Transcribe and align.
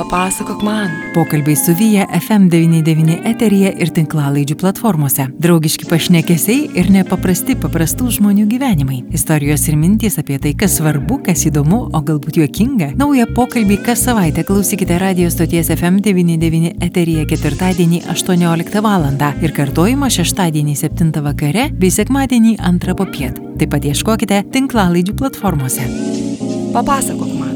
Papasakok 0.00 0.62
man. 0.62 0.88
Pokalbiai 1.14 1.56
su 1.56 1.74
Vyja 1.76 2.06
FM99 2.16 3.18
eteryje 3.28 3.72
ir 3.84 3.90
tinklalaidžių 3.92 4.54
platformose. 4.62 5.26
Draugiški 5.44 5.84
pašnekesiai 5.90 6.70
ir 6.80 6.88
nepaprasti 6.94 7.52
paprastų 7.60 8.08
žmonių 8.16 8.46
gyvenimai. 8.48 9.02
Istorijos 9.12 9.66
ir 9.68 9.76
mintys 9.76 10.16
apie 10.22 10.38
tai, 10.40 10.54
kas 10.56 10.78
svarbu, 10.78 11.18
kas 11.26 11.44
įdomu, 11.50 11.82
o 11.92 12.00
galbūt 12.00 12.40
juokinga. 12.40 12.94
Naują 12.96 13.26
pokalbį 13.36 13.76
kas 13.90 14.06
savaitę 14.06 14.46
klausykite 14.48 14.96
radio 15.02 15.28
stoties 15.28 15.68
FM99 15.76 16.80
eteryje 16.88 17.26
ketvirtadienį 17.34 18.00
18 18.08 18.80
val. 18.80 19.04
ir 19.42 19.52
kartojimą 19.52 20.08
šeštadienį 20.16 20.78
7 20.80 21.12
vakare 21.28 21.68
bei 21.76 21.92
sekmadienį 21.92 22.56
2 22.56 22.96
popiet. 22.96 23.36
Taip 23.60 23.76
pat 23.76 23.84
ieškokite 23.84 24.44
tinklalaidžių 24.48 25.18
platformose. 25.20 25.84
Papasakok 26.72 27.36
man. 27.36 27.49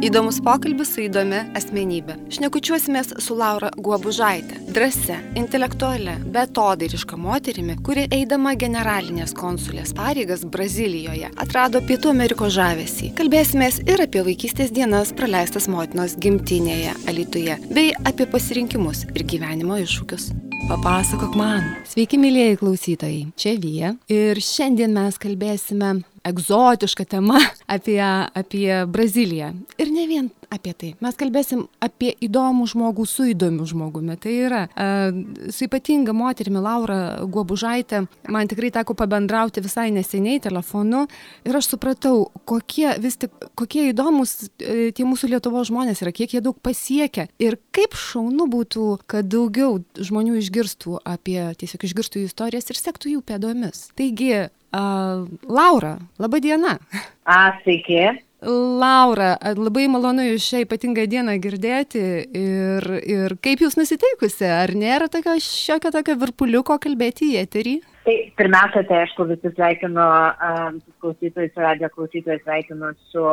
Įdomus 0.00 0.38
pokalbis 0.40 0.94
su 0.94 1.02
įdomia 1.04 1.42
asmenybė. 1.58 2.14
Šnekučiuosimės 2.32 3.10
su 3.20 3.34
Laura 3.36 3.68
Guobužaitė, 3.76 4.56
drąsia, 4.72 5.18
intelektualia, 5.36 6.14
betodairiška 6.32 7.18
moterimi, 7.20 7.76
kuri 7.84 8.06
eidama 8.08 8.54
generalinės 8.56 9.36
konsulės 9.36 9.92
pareigas 9.92 10.46
Brazilijoje 10.48 11.28
atrado 11.44 11.84
Pietų 11.84 12.14
Amerikos 12.14 12.56
žavesį. 12.56 13.12
Kalbėsimės 13.20 13.82
ir 13.84 14.00
apie 14.00 14.24
vaikystės 14.24 14.72
dienas 14.72 15.12
praleistas 15.12 15.68
motinos 15.68 16.16
gimtinėje, 16.16 16.96
Alituje, 17.10 17.60
bei 17.68 17.92
apie 18.00 18.24
pasirinkimus 18.24 19.04
ir 19.12 19.28
gyvenimo 19.28 19.76
iššūkius. 19.84 20.30
Papasakok 20.70 21.32
man. 21.34 21.64
Sveiki, 21.88 22.18
mėlyjeji 22.20 22.58
klausytojai, 22.60 23.22
čia 23.36 23.56
Vyja. 23.58 23.88
Ir 24.12 24.38
šiandien 24.44 24.92
mes 24.94 25.16
kalbėsime 25.18 25.88
egzotišką 26.24 27.04
temą 27.04 27.38
apie, 27.76 28.02
apie 28.34 28.86
Braziliją. 28.86 29.54
Ir 29.78 29.92
ne 29.92 30.06
vien 30.06 30.30
apie 30.50 30.72
tai. 30.74 30.90
Mes 31.02 31.16
kalbėsim 31.18 31.62
apie 31.82 32.10
įdomų 32.26 32.66
žmogų 32.72 33.06
su 33.06 33.28
įdomiu 33.30 33.66
žmogumi. 33.70 34.16
Tai 34.20 34.32
yra 34.34 34.62
uh, 34.66 35.20
su 35.54 35.66
ypatinga 35.68 36.14
moterimi 36.16 36.62
Laura 36.62 37.20
Guobužaitė. 37.30 38.02
Man 38.34 38.50
tikrai 38.50 38.72
teko 38.74 38.96
pabendrauti 38.98 39.62
visai 39.64 39.88
neseniai 39.94 40.42
telefonu 40.42 41.06
ir 41.46 41.56
aš 41.56 41.70
supratau, 41.74 42.26
kokie 42.50 42.88
vis 43.02 43.20
tik, 43.22 43.34
kokie 43.58 43.90
įdomus 43.92 44.36
uh, 44.42 44.90
tie 44.96 45.06
mūsų 45.06 45.30
Lietuvo 45.30 45.62
žmonės 45.66 46.02
yra, 46.02 46.12
kiek 46.14 46.34
jie 46.34 46.42
daug 46.44 46.58
pasiekia 46.58 47.28
ir 47.38 47.60
kaip 47.70 47.94
šaunu 47.94 48.48
būtų, 48.50 48.86
kad 49.10 49.30
daugiau 49.30 49.78
žmonių 49.94 50.40
išgirstų 50.42 50.98
apie, 51.06 51.38
tiesiog 51.60 51.86
išgirstų 51.86 52.24
jų 52.24 52.32
istorijas 52.32 52.72
ir 52.72 52.80
sektų 52.80 53.14
jų 53.14 53.22
pėdomis. 53.30 53.86
Taigi, 53.98 54.48
uh, 54.72 55.28
Laura, 55.48 55.96
laba 56.18 56.40
diena. 56.42 56.78
A, 57.24 57.60
sveiki. 57.62 58.02
Laura, 58.40 59.34
labai 59.52 59.84
malonu 59.92 60.24
jūs 60.24 60.46
šią 60.48 60.62
ypatingą 60.64 61.04
dieną 61.12 61.34
girdėti 61.44 62.00
ir, 62.24 62.86
ir 63.04 63.34
kaip 63.44 63.60
jūs 63.60 63.76
nusiteikusi, 63.76 64.46
ar 64.48 64.72
nėra 64.72 65.10
tokio 65.12 65.34
šiokio 65.44 65.92
tokio 65.92 66.16
virpuliuko 66.22 66.78
kalbėti 66.80 67.34
į 67.34 67.42
eterį? 67.42 67.74
Tai 68.06 68.14
pirmiausia, 68.40 68.86
tai 68.88 69.02
aišku, 69.02 69.26
visi 69.28 69.52
sveikinu, 69.52 70.00
um, 70.00 70.80
klausytojus, 71.04 71.52
radio 71.60 71.90
klausytojus 71.92 72.40
sveikinu 72.46 72.94
su 73.12 73.26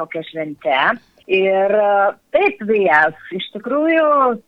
tokia 0.00 0.24
švente. 0.30 0.78
Ir 1.28 1.74
taip, 2.32 2.62
Vijas, 2.68 3.16
iš 3.36 3.50
tikrųjų, 3.52 4.04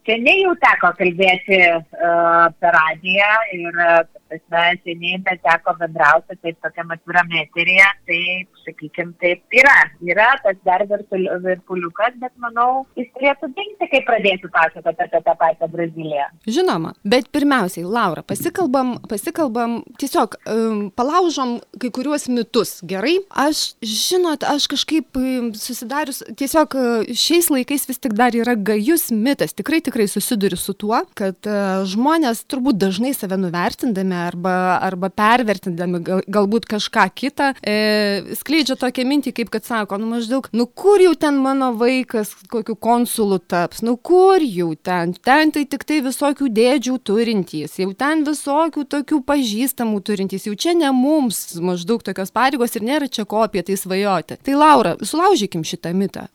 seniai 0.08 0.46
jau 0.46 0.54
teko 0.62 0.94
kalbėti 0.96 1.58
uh, 1.60 2.46
per 2.56 2.72
radiją 2.76 3.34
ir 3.58 3.82
prasme, 4.30 4.80
seniai 4.84 5.18
neteko 5.24 5.74
bendrauti 5.80 6.36
taip 6.40 6.58
tokiam 6.64 6.92
atviram 6.94 7.30
eterija, 7.40 7.88
tai, 8.08 8.20
sakykim, 8.64 9.12
taip 9.22 9.42
yra. 9.60 9.76
Yra 10.06 10.28
tas 10.44 10.58
dar 10.66 10.84
virpuliukas, 10.86 12.16
bet 12.22 12.32
manau, 12.42 12.86
jis 12.98 13.10
turėtų 13.16 13.50
dingti, 13.56 13.88
kai 13.90 14.02
pradėsiu 14.06 14.50
pasakoti 14.54 15.06
apie 15.06 15.22
tą 15.26 15.34
pačią 15.40 15.70
Braziliją. 15.72 16.28
Žinoma, 16.48 16.94
bet 17.04 17.30
pirmiausiai, 17.34 17.84
Laura, 17.84 18.24
pasikalbam, 18.26 18.96
pasikalbam, 19.10 19.80
tiesiog 20.00 20.38
um, 20.44 20.82
palaužom 20.96 21.58
kai 21.80 21.92
kuriuos 21.94 22.28
mitus, 22.30 22.78
gerai? 22.86 23.18
Aš, 23.48 23.74
žinot, 23.82 24.46
aš 24.46 24.68
kažkaip 24.70 25.18
susidarius, 25.58 26.22
tiesiog 26.38 26.69
uh, 26.78 27.04
šiais 27.06 27.50
laikais 27.52 27.86
vis 27.88 28.00
tik 28.02 28.14
dar 28.18 28.34
yra 28.36 28.54
gajus 28.54 29.10
mitas, 29.14 29.54
tikrai, 29.56 29.80
tikrai 29.84 30.06
susiduriu 30.10 30.58
su 30.60 30.74
tuo, 30.78 31.02
kad 31.18 31.38
uh, 31.48 31.82
žmonės 31.88 32.44
turbūt 32.50 32.78
dažnai 32.80 33.12
save 33.16 33.38
nuvertindami 33.40 34.16
arba, 34.16 34.54
arba 34.82 35.10
pervertindami 35.12 36.02
gal, 36.04 36.22
galbūt 36.28 36.68
kažką 36.70 37.06
kitą, 37.14 37.50
e, 37.62 38.34
skleidžia 38.38 38.76
tokią 38.80 39.04
mintį, 39.08 39.32
kaip 39.36 39.52
kad 39.52 39.66
sako, 39.66 39.98
nu 40.00 40.10
maždaug, 40.14 40.48
nu 40.56 40.66
kur 40.66 41.02
jau 41.02 41.12
ten 41.18 41.38
mano 41.42 41.72
vaikas 41.78 42.32
kokiu 42.52 42.76
konsulu 42.76 43.40
taps, 43.40 43.82
nu 43.86 43.96
kur 43.96 44.42
jau 44.44 44.72
ten, 44.76 45.14
ten 45.14 45.54
tai 45.54 45.66
tik 45.70 45.86
tai 45.88 46.00
visokių 46.04 46.50
dėdžių 46.56 46.96
turintys, 47.06 47.78
jau 47.80 47.92
ten 47.98 48.24
visokių 48.28 48.86
tokių 48.96 49.22
pažįstamų 49.28 50.02
turintys, 50.06 50.48
jau 50.48 50.56
čia 50.56 50.76
ne 50.78 50.92
mums 50.94 51.42
maždaug 51.60 52.04
tokios 52.06 52.34
pareigos 52.34 52.76
ir 52.76 52.86
nėra 52.86 53.10
čia 53.10 53.26
ko 53.28 53.44
apie 53.46 53.64
tai 53.66 53.78
svajoti. 53.80 54.40
Tai 54.44 54.58
Laura, 54.58 54.96
sulaužykim 55.02 55.66
šitą 55.66 55.94
mitą. 55.96 56.28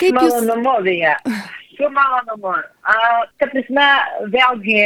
Kaip 0.00 0.16
jūs... 0.16 0.36
Malonumovėje. 0.36 1.16
Su 1.76 1.88
malonumu. 1.94 2.54
Ta 2.84 3.48
prasme, 3.52 3.88
vėlgi 4.32 4.80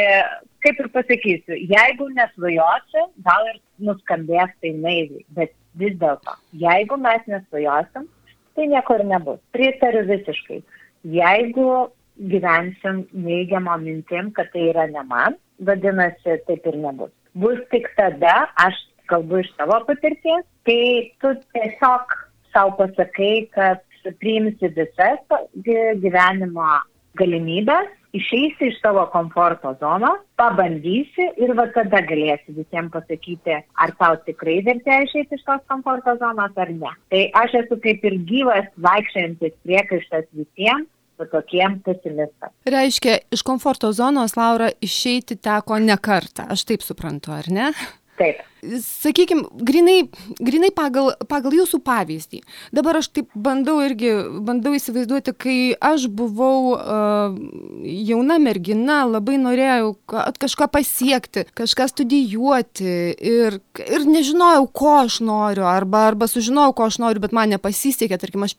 kaip 0.65 0.81
ir 0.81 0.89
pasakysiu, 0.95 1.57
jeigu 1.69 2.09
nesvajosi, 2.17 3.03
gal 3.27 3.51
ir 3.51 3.59
nuskambės 3.85 4.53
tai 4.63 4.73
naiviai, 4.79 5.25
bet 5.37 5.53
vis 5.81 5.97
dėlto, 6.01 6.37
jeigu 6.63 6.97
mes 7.01 7.27
nesvajosim, 7.29 8.07
tai 8.57 8.69
nieko 8.71 8.97
ir 8.99 9.05
nebus. 9.11 9.43
Pritariu 9.57 10.05
visiškai. 10.09 10.63
Jeigu 11.15 11.69
gyvensim 12.33 13.05
neigiamą 13.27 13.77
mintim, 13.83 14.31
kad 14.37 14.53
tai 14.55 14.71
yra 14.71 14.87
ne 14.89 15.05
man, 15.11 15.37
vadinasi, 15.69 16.39
taip 16.49 16.69
ir 16.71 16.79
nebus. 16.81 17.13
Bus 17.35 17.59
tik 17.75 17.91
tada, 17.99 18.45
aš 18.65 18.79
kalbu 19.11 19.43
iš 19.43 19.51
savo 19.59 19.81
patirties, 19.89 20.47
kai 20.65 21.11
tu 21.21 21.35
tiesiog 21.57 22.15
savo 22.55 22.77
pasakai, 22.79 23.51
kad 23.53 23.83
priimsi 24.21 24.71
visas 24.77 25.21
gyvenimo 25.65 26.71
galimybės 27.19 27.93
išeisi 28.15 28.69
iš 28.71 28.79
savo 28.83 29.07
komforto 29.13 29.75
zonos, 29.81 30.23
pabandysi 30.39 31.27
ir 31.43 31.55
va 31.59 31.67
tada 31.75 32.01
galėsi 32.07 32.55
visiems 32.55 32.93
pasakyti, 32.95 33.59
ar 33.83 33.93
tau 33.99 34.17
tikrai 34.27 34.61
vertė 34.67 35.01
išeiti 35.09 35.39
iš 35.39 35.45
tos 35.49 35.63
komforto 35.71 36.15
zonos 36.23 36.55
ar 36.65 36.71
ne. 36.71 36.95
Tai 37.11 37.23
aš 37.43 37.59
esu 37.65 37.79
kaip 37.83 38.07
ir 38.07 38.19
gyvas 38.31 38.71
vaikščiantis 38.87 39.57
priekaištas 39.67 40.31
visiems, 40.39 40.89
tokiem 41.31 41.79
pesimistams. 41.87 42.55
Reiškia, 42.67 43.21
iš 43.35 43.45
komforto 43.47 43.93
zonos 43.95 44.35
Laura 44.39 44.71
išeiti 44.83 45.37
teko 45.39 45.79
ne 45.83 45.97
kartą, 45.99 46.49
aš 46.55 46.67
taip 46.71 46.83
suprantu, 46.87 47.35
ar 47.35 47.51
ne? 47.51 47.71
Taip. 48.19 48.43
Sakykime, 48.81 49.45
grinai, 49.55 50.09
grinai 50.41 50.71
pagal, 50.75 51.13
pagal 51.29 51.55
jūsų 51.59 51.81
pavyzdį. 51.85 52.41
Dabar 52.75 52.99
aš 53.01 53.11
taip 53.15 53.33
bandau 53.35 53.77
irgi, 53.85 54.13
bandau 54.45 54.75
įsivaizduoti, 54.77 55.35
kai 55.37 55.57
aš 55.79 56.07
buvau 56.13 56.75
uh, 56.75 57.37
jauna 57.85 58.39
mergina, 58.43 59.03
labai 59.09 59.37
norėjau 59.43 59.95
kažką 60.41 60.69
pasiekti, 60.73 61.45
kažką 61.57 61.89
studijuoti 61.93 62.95
ir, 63.15 63.59
ir 63.85 64.07
nežinojau, 64.09 64.67
ko 64.73 64.95
aš 65.03 65.21
noriu, 65.25 65.67
arba, 65.69 66.07
arba 66.11 66.29
sužinojau, 66.31 66.75
ko 66.79 66.89
aš 66.89 67.01
noriu, 67.03 67.23
bet 67.25 67.37
man 67.37 67.53
nepasisekė, 67.55 68.19
tarkim, 68.21 68.47
aš 68.47 68.57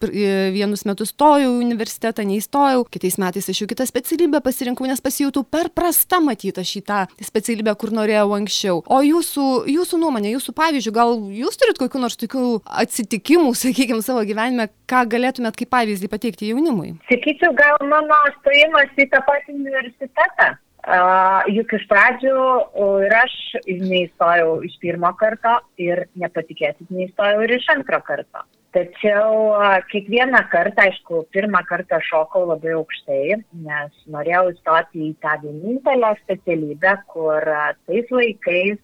vienus 0.56 0.86
metus 0.88 1.14
stojau 1.16 1.56
į 1.56 1.64
universitetą, 1.66 2.26
neįstojau, 2.28 2.86
kitais 2.92 3.20
metais 3.22 3.50
aš 3.52 3.64
jau 3.64 3.70
kitą 3.72 3.88
specialybę 3.90 4.44
pasirinkau, 4.46 4.88
nes 4.90 5.04
pasijutau 5.04 5.46
per 5.48 5.72
prasta 5.74 6.22
matyti 6.24 6.66
šitą 6.66 7.06
specialybę, 7.24 7.76
kur 7.80 7.94
norėjau 7.96 8.30
anksčiau. 8.38 8.84
O 8.92 9.02
jūsų 9.06 9.46
jūsų, 9.70 9.95
jūsų 9.96 10.02
nuomonė, 10.04 10.34
jūsų 10.36 10.54
pavyzdžių, 10.56 10.92
gal 10.92 11.16
jūs 11.32 11.58
turit 11.58 11.80
kokiu 11.80 12.00
nors 12.02 12.18
tokių 12.20 12.62
atsitikimų, 12.84 13.54
sakykime, 13.56 14.02
savo 14.04 14.26
gyvenime, 14.28 14.68
ką 14.88 15.06
galėtumėt 15.08 15.56
kaip 15.56 15.72
pavyzdį 15.72 16.10
pateikti 16.12 16.52
jaunimui? 16.52 16.98
Sakyčiau, 17.08 17.54
gal 17.56 17.80
mano 17.88 18.16
stojimas 18.42 18.92
į 18.98 19.08
tą 19.14 19.22
patį 19.24 19.56
universitetą. 19.56 20.58
Uh, 20.86 21.42
juk 21.50 21.72
iš 21.74 21.88
pradžių 21.90 22.34
uh, 22.38 23.00
ir 23.02 23.14
aš 23.18 23.34
neįstojau 23.66 24.60
iš 24.68 24.76
pirmo 24.84 25.10
karto 25.18 25.56
ir 25.82 26.04
nepatikėsit, 26.14 26.92
neįstojau 26.94 27.42
ir 27.42 27.56
iš 27.56 27.66
antro 27.74 27.98
karto. 28.06 28.44
Tačiau 28.76 29.56
uh, 29.56 29.80
kiekvieną 29.90 30.44
kartą, 30.52 30.86
aišku, 30.86 31.24
pirmą 31.34 31.64
kartą 31.66 31.98
šokau 32.06 32.44
labai 32.52 32.76
aukštai, 32.78 33.40
nes 33.66 34.06
norėjau 34.14 34.52
įstoti 34.52 35.08
į 35.08 35.16
tą 35.26 35.40
vienintelę 35.48 36.14
specialybę, 36.20 36.94
kur 37.16 37.50
tais 37.90 38.14
laikais 38.14 38.78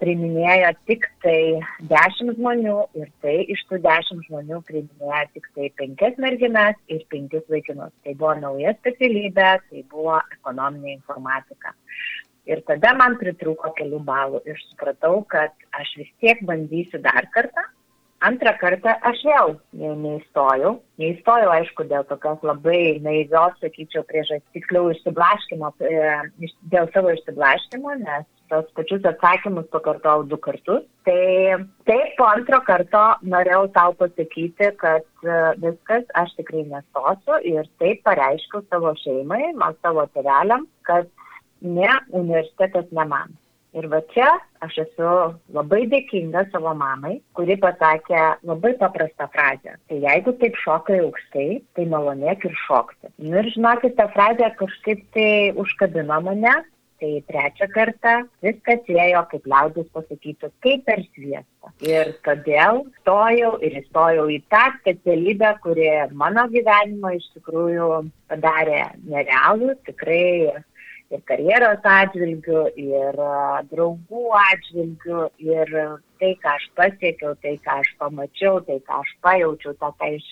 priiminėjo 0.00 0.72
tik 0.86 1.06
tai 1.24 1.58
10 1.90 2.34
žmonių 2.36 2.76
ir 3.00 3.08
tai 3.24 3.36
iš 3.50 3.64
tų 3.70 3.80
10 3.86 4.26
žmonių 4.28 4.60
priiminėjo 4.68 5.22
tik 5.34 5.48
tai 5.56 5.70
5 5.82 6.20
merginas 6.22 6.78
ir 6.86 7.02
5 7.14 7.40
vaikinus. 7.50 7.94
Tai 8.04 8.14
buvo 8.14 8.34
nauja 8.42 8.76
specialybė, 8.78 9.48
tai 9.70 9.82
buvo 9.90 10.20
ekonominė 10.38 10.94
informatika. 10.94 11.74
Ir 12.46 12.62
tada 12.68 12.92
man 12.94 13.18
pritruko 13.18 13.72
kelių 13.74 14.04
balų 14.06 14.44
ir 14.46 14.60
supratau, 14.68 15.24
kad 15.26 15.50
aš 15.74 15.96
vis 15.98 16.12
tiek 16.22 16.44
bandysiu 16.46 17.02
dar 17.02 17.26
kartą 17.34 17.66
Antrą 18.24 18.54
kartą 18.56 18.94
aš 19.04 19.18
vėl 19.28 19.50
ne, 19.76 19.90
neįstojau. 20.00 20.78
Neįstojau, 21.00 21.50
aišku, 21.52 21.84
dėl 21.90 22.06
tokios 22.08 22.40
labai 22.46 22.96
naivios, 23.04 23.58
sakyčiau, 23.60 24.06
priežasties, 24.08 24.54
tiksliau 24.56 24.88
išsiblaškimo, 24.94 25.68
e, 25.84 26.48
dėl 26.72 26.88
savo 26.94 27.12
išsiblaškimo, 27.12 27.92
nes 28.00 28.24
tos 28.50 28.68
pačius 28.78 29.06
atsakymus 29.10 29.68
pakartojau 29.74 30.26
du 30.30 30.38
kartus. 30.46 30.84
Tai 31.08 31.20
taip, 31.88 32.12
po 32.18 32.26
antro 32.28 32.60
karto 32.66 33.04
norėjau 33.34 33.64
tau 33.76 33.94
pasakyti, 34.00 34.72
kad 34.82 35.06
e, 35.24 35.38
viskas, 35.62 36.04
aš 36.22 36.34
tikrai 36.40 36.66
nestosiu 36.70 37.40
ir 37.54 37.70
taip 37.82 38.04
pareiškiau 38.08 38.64
savo 38.70 38.94
šeimai, 39.02 39.54
man 39.60 39.78
savo 39.82 40.06
tėveliam, 40.14 40.68
kad 40.88 41.10
ne, 41.62 41.90
universitetas 42.12 42.88
ne 42.92 43.08
man. 43.10 43.34
Ir 43.76 43.90
va 43.92 43.98
čia 44.14 44.28
aš 44.64 44.78
esu 44.86 45.08
labai 45.52 45.82
dėkinga 45.92 46.46
savo 46.52 46.72
mamai, 46.80 47.18
kuri 47.36 47.58
pasakė 47.60 48.22
labai 48.48 48.72
paprastą 48.80 49.26
frazę. 49.34 49.74
Tai 49.90 49.98
jeigu 50.00 50.32
taip 50.40 50.56
šokai 50.62 51.02
aukštai, 51.02 51.48
tai 51.76 51.84
malonėk 51.92 52.46
ir 52.48 52.56
šokti. 52.62 53.12
Nu 53.20 53.36
ir 53.42 53.50
žinokit, 53.52 53.98
ta 53.98 54.08
frazė 54.14 54.48
kažkaip 54.62 55.04
tai 55.16 55.28
užkabino 55.60 56.22
mane. 56.24 56.54
Tai 56.96 57.10
trečią 57.28 57.66
kartą 57.74 58.12
viskas 58.40 58.86
ėjo, 58.88 59.20
kaip 59.28 59.48
liaudis 59.52 59.88
pasakytų, 59.92 60.48
kaip 60.64 60.86
per 60.86 61.02
sviestą. 61.10 61.72
Ir 61.84 62.14
todėl 62.24 62.86
stojau 63.02 63.50
ir 63.60 63.76
įstojau 63.82 64.24
į 64.32 64.38
tą 64.52 64.62
specialybę, 64.78 65.50
kuri 65.64 65.90
mano 66.16 66.46
gyvenimą 66.54 67.12
iš 67.18 67.26
tikrųjų 67.34 67.90
padarė 68.32 68.86
nerealų, 69.04 69.74
tikrai 69.90 70.56
ir 71.14 71.22
karjeros 71.28 71.84
atžvilgių, 71.86 72.62
ir 72.82 73.20
draugų 73.70 74.24
atžvilgių, 74.40 75.22
ir 75.44 75.74
tai, 76.20 76.32
ką 76.42 76.54
aš 76.54 76.64
pasiekiau, 76.78 77.34
tai, 77.42 77.56
ką 77.64 77.76
aš 77.82 77.92
pamačiau, 78.00 78.60
tai, 78.66 78.78
ką 78.88 79.02
aš 79.04 79.12
pajaučiau, 79.26 79.76
tą, 79.80 79.92
ką 80.00 80.10
iš... 80.16 80.30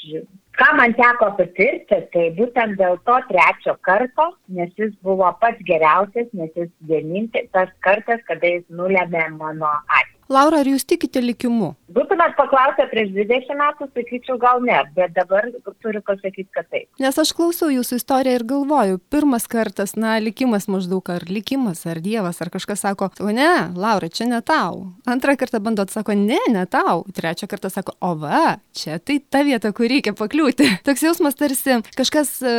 Ką 0.55 0.71
man 0.79 0.94
teko 0.94 1.32
patirti, 1.38 2.00
tai 2.15 2.25
būtent 2.38 2.79
dėl 2.81 2.99
to 3.09 3.19
trečio 3.31 3.76
karto, 3.87 4.31
nes 4.56 4.73
jis 4.79 4.94
buvo 5.05 5.31
pats 5.43 5.62
geriausias, 5.69 6.31
nes 6.32 6.53
jis 6.56 6.71
vienintelis 6.91 7.50
tas 7.55 7.73
kartas, 7.85 8.23
kada 8.29 8.56
jis 8.56 8.67
nulėmė 8.70 9.29
mano 9.38 9.73
ateitį. 9.85 10.14
Laura, 10.35 10.63
ar 10.63 10.69
jūs 10.69 10.87
tikite 10.89 11.21
likimu? 11.23 11.75
Būtumėt 11.95 12.33
paklausę 12.35 12.87
prieš 12.91 13.13
20 13.15 13.55
metų, 13.59 13.87
sakyčiau 13.95 14.39
gal 14.43 14.63
ne, 14.65 14.81
bet 14.97 15.13
dabar 15.15 15.47
turiu 15.85 16.01
pasakyti, 16.03 16.49
kad 16.55 16.67
taip. 16.73 16.89
Nes 17.03 17.19
aš 17.21 17.31
klausau 17.37 17.69
jūsų 17.71 18.01
istoriją 18.01 18.41
ir 18.41 18.45
galvoju, 18.51 18.99
pirmas 19.13 19.47
kartas, 19.51 19.95
na, 19.95 20.17
likimas 20.23 20.67
maždaug, 20.67 21.07
ar 21.15 21.27
likimas, 21.31 21.85
ar 21.87 22.01
Dievas, 22.03 22.41
ar 22.43 22.51
kažkas 22.51 22.83
sako, 22.83 23.11
o 23.23 23.35
ne, 23.35 23.51
Laura, 23.79 24.09
čia 24.11 24.27
ne 24.31 24.41
tau. 24.43 24.89
Antrą 25.07 25.37
kartą 25.39 25.61
bandot, 25.63 25.93
sako, 25.95 26.17
ne, 26.19 26.41
ne 26.51 26.65
tau. 26.67 27.05
Trečią 27.15 27.47
kartą 27.53 27.71
sako, 27.71 27.95
o 28.03 28.15
va, 28.19 28.57
čia 28.75 28.99
tai 28.99 29.21
ta 29.23 29.45
vieta, 29.47 29.71
kur 29.77 29.87
reikia 29.93 30.17
pakliūti. 30.19 30.67
Toks 30.89 31.07
jausmas 31.07 31.39
tarsi 31.39 31.79
kažkas 31.95 32.35
e, 32.43 32.57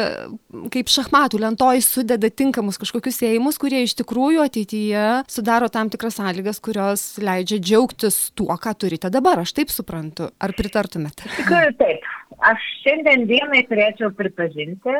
kaip 0.71 0.94
šachmatų 0.94 1.44
lentoj 1.44 1.83
sudeda 1.83 2.31
tinkamus 2.31 2.80
kažkokius 2.80 3.19
ėjimus, 3.28 3.60
kurie 3.60 3.83
iš 3.83 3.98
tikrųjų 4.00 4.48
ateityje 4.48 5.06
sudaro 5.28 5.68
tam 5.74 5.92
tikras 5.92 6.21
sąlygas, 6.21 6.63
kurios 6.63 7.07
leidžia 7.19 7.56
leidžia 7.56 7.60
džiaugtis 7.65 8.19
tuo, 8.38 8.53
ką 8.62 8.75
turite 8.85 9.09
dabar, 9.13 9.41
aš 9.41 9.56
taip 9.57 9.73
suprantu. 9.73 10.29
Ar 10.41 10.53
pritartumėte? 10.57 11.27
Tikrai 11.39 11.67
taip. 11.79 12.06
Aš 12.45 12.63
šiandien 12.83 13.25
dienai 13.29 13.63
turėčiau 13.69 14.12
pripažinti, 14.15 15.00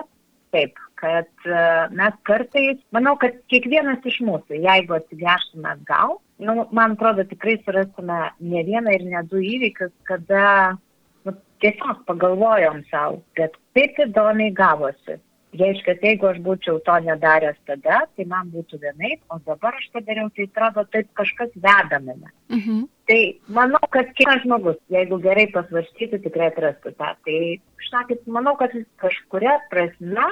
taip, 0.56 0.80
kad 1.00 1.30
uh, 1.50 1.92
mes 1.96 2.16
kartais, 2.28 2.80
manau, 2.96 3.16
kad 3.22 3.38
kiekvienas 3.52 4.06
iš 4.08 4.22
mūsų, 4.26 4.62
jeigu 4.64 4.98
atsigręžtume 4.98 5.74
atgal, 5.74 6.18
nu, 6.40 6.66
man 6.76 6.96
atrodo, 6.96 7.26
tikrai 7.28 7.58
surastume 7.64 8.20
ne 8.40 8.64
vieną 8.68 8.96
ir 8.96 9.06
ne 9.12 9.24
du 9.30 9.44
įvykius, 9.44 9.94
kada 10.08 10.48
nu, 11.28 11.36
tiesiog 11.64 12.06
pagalvojom 12.10 12.84
savo, 12.92 13.22
kad 13.40 13.56
taip 13.78 14.00
įdomiai 14.08 14.56
gavosi, 14.56 15.20
Reiškia, 15.56 15.96
jeigu 16.02 16.28
aš 16.30 16.40
būčiau 16.44 16.80
to 16.84 16.96
nedaręs 17.06 17.58
tada, 17.70 18.02
tai 18.18 18.26
man 18.28 18.50
būtų 18.54 18.80
vienaip, 18.82 19.22
o 19.32 19.38
dabar 19.46 19.78
aš 19.78 19.86
padariau, 19.94 20.28
tai 20.36 20.48
atrodo, 20.50 20.84
taip 20.92 21.08
kažkas 21.20 21.54
veda 21.56 22.00
mane. 22.04 22.32
Mhm. 22.50 22.82
Tai 23.10 23.20
manau, 23.58 23.82
kad 23.94 24.10
kiekvienas 24.18 24.44
žmogus, 24.44 24.80
jeigu 24.92 25.20
gerai 25.22 25.46
pasvarstytų, 25.54 26.20
tikrai 26.26 26.50
atrastų 26.52 26.96
tą. 26.98 27.12
Tai, 27.28 27.40
žinokit, 27.88 28.26
manau, 28.38 28.56
kad 28.60 28.74
kažkuria 29.04 29.60
prasme, 29.72 30.28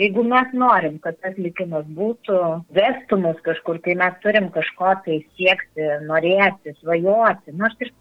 jeigu 0.00 0.24
mes 0.30 0.54
norim, 0.56 0.98
kad 1.02 1.18
tas 1.24 1.36
likimas 1.36 1.84
būtų, 1.98 2.38
vestų 2.78 3.18
mus 3.24 3.40
kažkur, 3.44 3.82
tai 3.84 3.98
mes 4.00 4.18
turim 4.24 4.48
kažko 4.54 4.94
tai 5.04 5.20
siekti, 5.36 5.88
norėti, 6.08 6.76
svajoti, 6.80 7.56
nors 7.58 7.76
ir, 7.82 7.92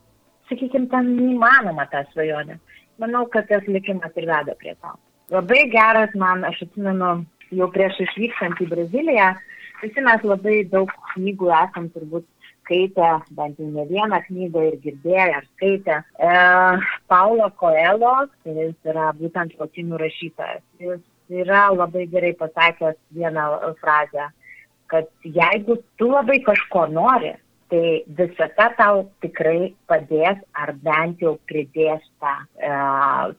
sakykime, 0.52 0.88
ten 0.94 1.16
neįmanoma 1.18 1.90
tą 1.92 2.06
svajonę. 2.14 2.62
Manau, 3.02 3.26
kad 3.34 3.50
tas 3.50 3.66
likimas 3.68 4.14
ir 4.16 4.30
veda 4.30 4.56
prie 4.60 4.78
to. 4.78 4.94
Labai 5.32 5.62
geras 5.72 6.12
man, 6.20 6.44
aš 6.44 6.66
atsimenu, 6.66 7.12
jau 7.56 7.68
prieš 7.72 8.02
išvykstant 8.04 8.60
į 8.60 8.66
Braziliją, 8.72 9.30
visi 9.80 10.04
mes 10.04 10.24
labai 10.28 10.58
daug 10.72 10.92
knygų 11.14 11.52
esam 11.56 11.86
turbūt 11.94 12.26
skaitę, 12.62 13.12
bent 13.38 13.60
jau 13.60 13.70
ne 13.72 13.86
vieną 13.88 14.20
knygą 14.26 14.66
ir 14.68 14.76
girdėję 14.84 15.28
ar 15.38 15.46
skaitę. 15.54 16.02
E, 16.20 16.34
Paulo 17.12 17.48
Coelho, 17.62 18.12
kuris 18.44 18.76
yra 18.92 19.12
būtent 19.22 19.56
lotynų 19.60 20.02
rašytojas, 20.02 20.66
jis 20.84 21.00
yra 21.44 21.70
labai 21.76 22.10
gerai 22.12 22.34
pasakęs 22.40 23.00
vieną 23.16 23.48
frazę, 23.80 24.28
kad 24.92 25.08
jeigu 25.24 25.80
tu 25.96 26.12
labai 26.12 26.42
kažko 26.44 26.90
nori, 26.92 27.32
tai 27.72 28.04
visata 28.20 28.68
tau 28.76 29.06
tikrai 29.24 29.72
padės 29.88 30.44
ar 30.60 30.76
bent 30.84 31.24
jau 31.24 31.38
pridės 31.48 32.04
tą, 32.20 32.36
e, 32.60 32.76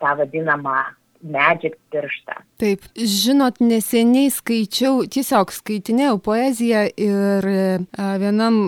tą 0.00 0.16
vadinamą 0.22 0.80
medžiag 1.22 1.76
pirštą. 1.92 2.36
Taip, 2.62 2.84
žinot, 2.96 3.58
neseniai 3.62 4.30
skaičiau, 4.30 5.02
tiesiog 5.10 5.50
skaitinėjau 5.54 6.18
poeziją 6.22 6.84
ir 7.00 7.48
vienam 8.22 8.58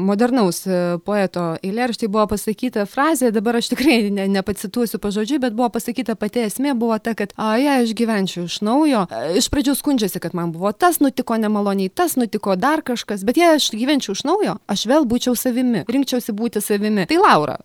modernaus 0.00 0.62
poeto 1.04 1.46
eilėraštį 1.64 2.08
buvo 2.12 2.26
pasakyta 2.32 2.86
frazė, 2.88 3.30
dabar 3.34 3.60
aš 3.60 3.72
tikrai 3.74 3.98
ne, 4.14 4.26
nepacituosiu 4.32 5.00
pažodžiui, 5.02 5.40
bet 5.42 5.56
buvo 5.58 5.70
pasakyta 5.74 6.16
pati 6.20 6.44
esmė, 6.46 6.74
buvo 6.78 6.96
ta, 7.02 7.14
kad, 7.18 7.34
a, 7.36 7.52
jei 7.60 7.84
aš 7.84 7.94
gyvenčiau 7.98 8.46
iš 8.48 8.60
naujo, 8.66 9.06
iš 9.36 9.50
pradžių 9.52 9.76
skundžiasi, 9.80 10.22
kad 10.22 10.36
man 10.36 10.54
buvo 10.56 10.72
tas 10.72 11.00
nutiko 11.04 11.36
nemaloniai, 11.40 11.92
tas 11.92 12.16
nutiko 12.20 12.56
dar 12.60 12.84
kažkas, 12.86 13.24
bet 13.28 13.40
jei 13.40 13.52
aš 13.56 13.72
gyvenčiau 13.76 14.16
iš 14.16 14.24
naujo, 14.28 14.56
aš 14.70 14.86
vėl 14.90 15.08
būčiau 15.08 15.36
savimi, 15.36 15.84
rinkčiausi 15.88 16.36
būti 16.36 16.64
savimi. 16.64 17.08
Tai 17.10 17.20
Laura, 17.20 17.58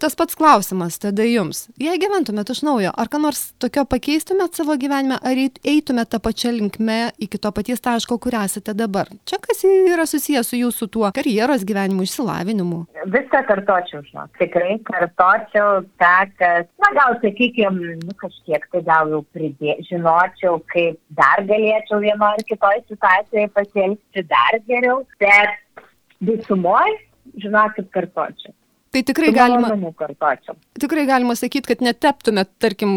tas 0.00 0.16
pats 0.16 0.36
klausimas 0.38 0.98
tada 1.02 1.24
jums. 1.26 1.66
Jei 1.80 1.98
gyventumėt 2.00 2.52
iš 2.54 2.62
naujo, 2.66 2.92
ar 2.96 3.10
ką 3.10 3.20
nors 3.22 3.50
tokio 3.60 3.84
pakeistumėt 3.88 4.58
savo 4.58 4.76
gyvenime, 4.80 5.18
ar 5.20 5.40
eitumėt 5.40 6.12
tą 6.12 6.20
pačią 6.22 6.52
linkmę 6.56 6.98
iki 7.22 7.40
to 7.40 7.52
paties 7.54 7.82
taško, 7.84 8.18
kur 8.22 8.36
esate 8.40 8.74
dabar? 8.76 9.10
Čia 9.28 9.40
kas 9.42 9.64
yra 9.66 10.06
susijęs 10.08 10.52
su 10.52 10.60
jūsų 10.60 10.90
tuo 10.94 11.10
karjeros 11.14 11.64
gyvenimu, 11.68 12.06
išsilavinimu? 12.06 12.82
Viską 13.14 13.42
kartočiau, 13.48 14.04
žinok. 14.08 14.30
Tikrai 14.40 14.78
kartočiau 14.86 15.82
tą, 16.00 16.14
kad, 16.40 16.70
na 16.82 16.92
gal 16.96 17.18
sakykime, 17.24 17.96
nu, 18.04 18.16
kažkiek 18.20 18.64
tai 18.72 18.84
gal 18.86 19.12
jau 19.14 19.22
pridė, 19.34 19.76
žinočiau, 19.88 20.60
kaip 20.72 21.00
dar 21.18 21.44
galėčiau 21.48 22.00
vieno 22.04 22.30
ar 22.32 22.46
kitoj 22.48 22.80
situacijoje 22.86 23.50
pasielgti 23.56 24.26
dar 24.30 24.60
geriau, 24.68 25.02
bet 25.20 25.84
visumoje, 26.24 26.96
žinokit, 27.40 27.90
kartočiau. 27.94 28.54
Tai 28.90 29.02
tikrai 29.06 29.30
galima, 29.30 29.68
tikrai 30.82 31.04
galima 31.06 31.36
sakyti, 31.38 31.68
kad 31.70 31.82
neteptumėt, 31.84 32.48
tarkim, 32.58 32.92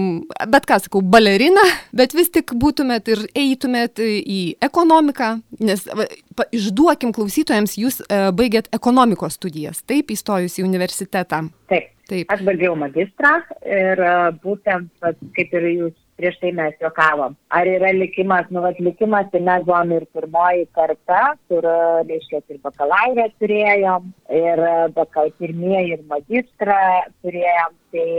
bet 0.50 0.66
ką 0.66 0.80
sakau, 0.82 1.04
balerina, 1.06 1.62
bet 1.94 2.16
vis 2.18 2.32
tik 2.34 2.56
būtumėt 2.58 3.12
ir 3.14 3.22
eitumėt 3.38 4.02
į 4.02 4.40
ekonomiką, 4.66 5.30
nes 5.62 5.86
va, 5.94 6.08
pa, 6.34 6.48
išduokim 6.50 7.14
klausytojams, 7.14 7.78
jūs 7.78 8.02
e, 8.08 8.24
baigėt 8.34 8.72
ekonomikos 8.74 9.38
studijas, 9.38 9.84
taip, 9.86 10.10
įstojus 10.16 10.58
į 10.58 10.66
universitetą. 10.66 11.44
Taip. 11.70 11.92
Taip. 12.10 12.28
Aš 12.34 12.42
baigiau 12.44 12.74
magistrą 12.76 13.38
ir 13.64 14.02
e, 14.04 14.16
būtent, 14.44 14.90
kaip 15.38 15.54
ir 15.56 15.70
jūs 15.70 15.94
prieš 16.20 16.40
tai 16.42 16.52
mes 16.56 16.76
juokavom. 16.82 17.38
Ar 17.54 17.70
yra 17.70 17.92
likimas, 17.96 18.50
nu, 18.54 18.64
vat 18.66 18.80
likimas, 18.84 19.30
tai 19.32 19.42
mes 19.46 19.64
buvom 19.68 19.94
ir 19.98 20.08
pirmoji 20.16 20.68
karta, 20.78 21.22
kur, 21.52 21.68
reiškia, 22.10 22.44
ir 22.50 22.60
bakalaurę 22.66 23.30
turėjom, 23.42 24.12
ir 24.42 24.66
bakal 24.98 25.32
pirmieji 25.40 25.98
ir 25.98 26.04
magistrą 26.12 26.82
turėjom. 27.24 27.80
Tai, 27.96 28.12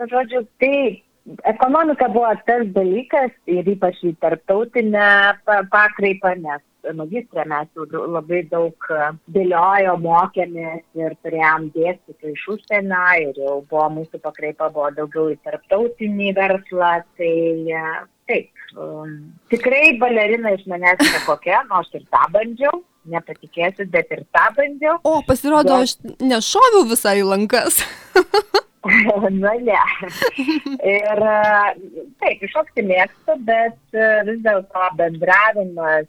nu, 0.00 0.10
žodžiu, 0.12 0.44
tai 0.62 0.76
ekonomika 1.48 2.08
buvo 2.12 2.30
tas 2.46 2.66
dalykas 2.76 3.32
ir 3.50 3.68
ypač 3.76 4.00
į 4.04 4.14
tarptautinę 4.22 5.08
pakraipą, 5.44 6.36
nes 6.42 6.62
magistrė 6.92 7.44
mes 7.48 7.68
jau 7.76 8.06
labai 8.12 8.42
daug 8.50 8.88
e, 8.92 9.10
dėliojo, 9.34 9.96
mokėmės 10.04 10.82
ir 10.98 11.14
turėjom 11.24 11.68
dėstyti 11.74 12.32
iš 12.34 12.46
užsienio 12.56 13.04
ir 13.22 13.40
jau 13.40 13.60
buvo 13.70 13.86
mūsų 13.98 14.20
pakraipa 14.24 14.70
buvo 14.74 14.90
daugiau 14.96 15.30
į 15.32 15.38
tarptautinį 15.46 16.32
verslą, 16.36 16.90
tai 17.18 17.34
e, 17.78 17.84
taip, 18.30 18.50
um, 18.76 19.14
tikrai 19.52 19.96
balerina 20.00 20.54
iš 20.56 20.66
manęs 20.70 21.00
nekokia, 21.04 21.62
nors 21.70 21.90
ir 21.96 22.04
tą 22.12 22.24
bandžiau, 22.34 22.82
nepatikėsiu, 23.10 23.88
bet 23.92 24.12
ir 24.14 24.24
tą 24.34 24.50
bandžiau. 24.58 24.98
O, 25.04 25.20
pasirodo, 25.26 25.80
bet... 25.80 25.88
aš 25.88 26.20
nešoviau 26.24 26.86
visai 26.92 27.20
lankas. 27.24 27.82
Na 28.84 29.54
ne. 29.64 29.78
Ir 30.84 31.20
taip, 32.20 32.42
iššokti 32.44 32.84
mėgstu, 32.84 33.38
bet 33.46 33.96
vis 34.28 34.42
dėlto 34.44 34.90
bendravimas 34.98 36.04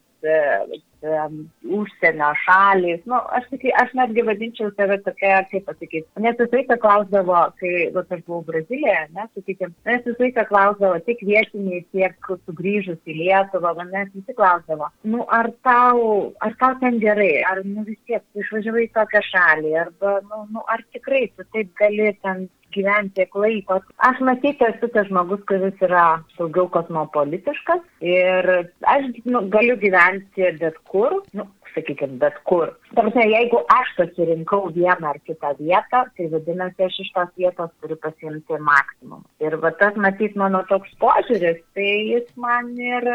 užsienio 1.77 2.31
šalys, 2.43 3.01
nu, 3.05 3.17
aš, 3.37 3.45
saky, 3.51 3.71
aš 3.81 3.93
netgi 3.97 4.23
vadinčiau 4.25 4.71
save 4.73 4.97
tokia, 5.05 5.43
kaip 5.51 5.65
pasakyti, 5.67 6.05
nes 6.23 6.37
visą 6.39 6.57
laiką 6.57 6.77
klausdavo, 6.81 7.41
kai, 7.59 7.73
va, 7.95 8.03
aš 8.09 8.23
buvau 8.25 8.41
Brazilijoje, 8.47 9.03
ne, 9.17 9.27
sakykime, 9.37 9.73
nes 9.89 10.05
visą 10.07 10.25
laiką 10.25 10.47
klausdavo 10.49 10.99
tiek 11.05 11.21
vietiniai, 11.29 11.83
tiek 11.93 12.31
sugrįžus 12.47 12.99
į 13.05 13.17
Lietuvą, 13.19 13.75
manęs 13.79 14.13
visi 14.15 14.37
klausdavo, 14.37 14.89
nu, 15.13 15.23
ar 15.39 15.51
tau, 15.67 16.01
ar 16.45 16.57
tau 16.61 16.73
ten 16.81 16.99
gerai, 17.03 17.31
ar, 17.51 17.61
nu, 17.67 17.85
vis 17.87 18.01
tiek, 18.09 18.25
išvažiavai 18.41 18.87
į 18.87 18.93
tokią 18.97 19.23
šalį, 19.29 19.73
arba, 19.85 20.19
nu, 20.29 20.45
nu, 20.55 20.65
ar 20.71 20.85
tikrai 20.95 21.27
tu 21.35 21.45
taip 21.53 21.73
gali 21.81 22.13
ten 22.25 22.47
gyventi 22.75 23.21
tiek 23.21 23.35
laiko. 23.39 23.79
Aš 24.09 24.21
matyti 24.27 24.67
esu 24.67 24.89
tas 24.93 25.09
žmogus, 25.09 25.43
kuris 25.49 25.83
yra 25.85 26.05
daugiau 26.37 26.69
kosmopolitiškas 26.73 27.83
ir 28.05 28.51
aš 28.95 29.11
nu, 29.25 29.45
galiu 29.53 29.77
gyventi 29.81 30.51
bet 30.59 30.79
kur, 30.91 31.21
nu, 31.33 31.47
sakykime, 31.75 32.19
bet 32.19 32.37
kur. 32.49 32.71
Tarsi, 32.95 33.23
jeigu 33.31 33.61
aš 33.75 33.91
pasirinkau 33.97 34.69
vieną 34.75 35.11
ar 35.11 35.19
kitą 35.27 35.53
vietą, 35.59 36.03
tai 36.17 36.29
vadinasi, 36.33 36.87
aš 36.87 36.99
iš 37.03 37.11
tos 37.15 37.33
vietos 37.39 37.73
turiu 37.81 37.97
pasimti 38.03 38.59
maksimum. 38.69 39.25
Ir 39.43 39.57
va 39.63 39.73
tas, 39.79 39.97
matyt, 39.99 40.37
mano 40.39 40.63
toks 40.69 40.93
požiūris, 41.01 41.59
tai 41.75 41.89
jis 42.11 42.29
man 42.39 42.71
ir 42.79 43.09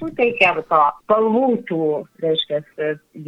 suteikia 0.00 0.54
to 0.60 0.82
spalvų 1.04 1.46
tų, 1.70 1.88
reiškia, 2.24 2.62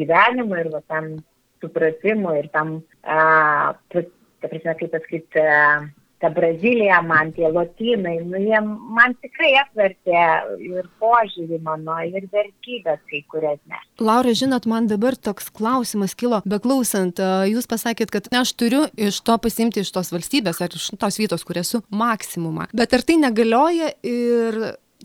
gyvenimui 0.01 0.61
ir 0.65 0.71
va 0.75 0.83
tam 0.93 1.17
supratimui 1.65 2.37
ir 2.43 2.51
tam 2.53 2.79
a, 3.03 3.75
ta 4.47 4.53
prasme, 4.55 4.77
kaip 4.79 4.93
pasakyti, 4.95 5.47
ta 6.21 6.31
Brazilija 6.31 7.03
man, 7.05 7.33
tie 7.37 7.49
lotynai, 7.53 8.17
nu, 8.25 8.39
jie 8.41 8.61
man 8.97 9.13
tikrai 9.21 9.51
atvertė 9.61 10.23
ir 10.65 10.87
požiūrį 11.03 11.59
mano, 11.65 11.99
ir 12.09 12.25
vertybės 12.33 13.03
kai 13.11 13.21
kurias 13.33 13.61
ne. 13.69 13.81
Laura, 14.01 14.33
žinot, 14.37 14.69
man 14.71 14.89
dabar 14.89 15.17
toks 15.17 15.51
klausimas 15.53 16.17
kilo, 16.17 16.41
beklausant, 16.49 17.21
jūs 17.51 17.69
pasakėt, 17.69 18.15
kad 18.15 18.31
aš 18.33 18.55
turiu 18.57 18.87
iš 18.97 19.21
to 19.27 19.37
pasimti 19.43 19.85
iš 19.85 19.93
tos 19.93 20.13
valstybės 20.15 20.63
ar 20.65 20.73
iš 20.73 20.89
tos 20.97 21.21
vietos, 21.21 21.45
kur 21.45 21.61
esu, 21.61 21.85
maksimumą. 21.93 22.71
Bet 22.77 22.97
ar 22.97 23.05
tai 23.05 23.21
negalioja 23.21 23.93
ir 24.07 24.61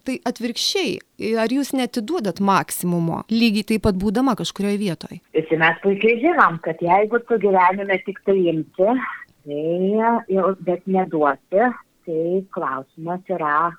tai 0.07 0.15
atvirkščiai, 0.25 1.35
ar 1.43 1.51
jūs 1.51 1.73
netiduodat 1.77 2.39
maksimumo, 2.41 3.21
lygiai 3.29 3.67
taip 3.73 3.83
pat 3.85 3.97
būdama 3.99 4.33
kažkurioje 4.39 4.79
vietoje? 4.79 5.19
Visi 5.35 5.59
mes 5.61 5.77
puikiai 5.83 6.17
žinom, 6.23 6.57
kad 6.65 6.79
jeigu 6.81 7.19
tu 7.27 7.37
gyvenime 7.43 7.99
tik 8.07 8.23
tai 8.25 8.37
imti, 8.49 8.87
tai 9.45 10.55
bet 10.67 10.87
neduosi, 10.87 11.69
tai 12.05 12.25
klausimas 12.53 13.29
yra, 13.29 13.71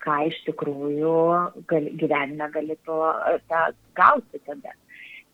ką 0.00 0.16
iš 0.30 0.38
tikrųjų 0.48 1.14
gal, 1.68 1.88
gyvenime 2.00 2.48
gali 2.54 2.76
to 2.88 3.00
tą, 3.50 3.64
gauti 3.98 4.40
tada. 4.46 4.72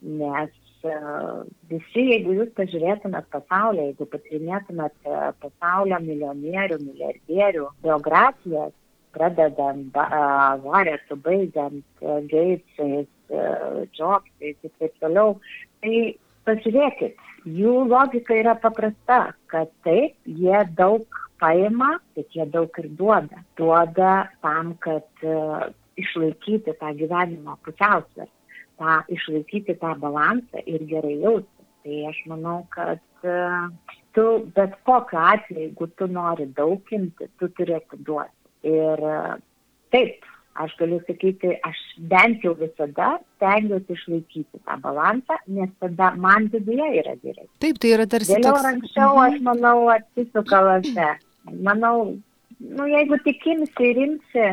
Nes 0.02 0.52
uh, 0.86 1.44
visi, 1.70 2.06
jeigu 2.10 2.34
jūs 2.40 2.50
pažiūrėtumėt 2.58 3.28
pasaulio, 3.32 3.86
jeigu 3.90 4.08
patirinėtumėt 4.12 4.96
uh, 5.06 5.30
pasaulio 5.42 6.00
milijonierių, 6.02 6.80
milijardierių 6.82 7.70
biografijas, 7.86 8.74
pradedant 9.16 9.94
Varetu, 10.66 11.16
baigiant 11.24 12.02
Gatesais, 12.02 13.08
uh, 13.32 13.86
Jobsais 13.96 14.58
ir 14.60 14.74
taip 14.82 14.98
toliau, 15.00 15.38
tai 15.80 16.16
pažiūrėkit, 16.46 17.16
jų 17.46 17.86
logika 17.88 18.36
yra 18.36 18.56
paprasta, 18.60 19.32
kad 19.50 19.70
taip, 19.86 20.16
jie 20.26 20.62
daug 20.78 21.06
paima, 21.40 21.96
bet 22.16 22.32
jie 22.34 22.46
daug 22.50 22.78
ir 22.80 22.88
duoda. 22.98 23.42
Duoda 23.58 24.12
tam, 24.44 24.74
kad 24.84 25.26
uh, 25.26 25.68
išlaikyti 26.00 26.76
tą 26.80 26.92
gyvenimo 26.98 27.56
pusiausvę, 27.64 28.28
tą 28.80 28.96
išlaikyti 29.12 29.76
tą 29.80 29.94
balansą 30.02 30.64
ir 30.66 30.86
gerai 30.90 31.18
jausti. 31.22 31.52
Tai 31.86 31.98
aš 32.10 32.22
manau, 32.32 32.60
kad 32.74 33.02
uh, 33.24 33.68
tu 34.16 34.26
bet 34.56 34.74
kokiu 34.88 35.20
atveju, 35.22 35.68
jeigu 35.68 35.90
tu 35.98 36.08
nori 36.10 36.48
daug 36.56 36.96
imti, 36.96 37.28
tu 37.38 37.50
turėsi 37.58 38.00
duoti. 38.00 38.34
Ir 38.66 39.04
uh, 39.06 39.36
taip, 39.94 40.24
aš 40.62 40.74
galiu 40.80 40.98
sakyti, 41.06 41.54
aš 41.66 41.80
bent 42.10 42.44
jau 42.44 42.54
visada 42.58 43.16
stengiuosi 43.36 43.96
išlaikyti 43.96 44.62
tą 44.64 44.78
balansą, 44.84 45.38
nes 45.58 45.72
tada 45.82 46.12
man 46.20 46.48
viduje 46.52 46.86
yra 47.02 47.16
gerai. 47.22 47.48
Taip, 47.64 47.80
tai 47.82 47.92
yra 47.96 48.06
tarsi. 48.10 48.34
Vėliau 48.34 48.54
toks... 48.56 48.70
anksčiau, 48.72 49.18
aš 49.24 49.40
manau, 49.48 49.76
atsisuka 49.94 50.62
lase. 50.68 51.10
Manau, 51.68 51.96
nu, 52.60 52.88
jeigu 52.90 53.20
tik 53.26 53.44
imsi 53.54 53.90
ir 53.90 54.02
imsi, 54.06 54.46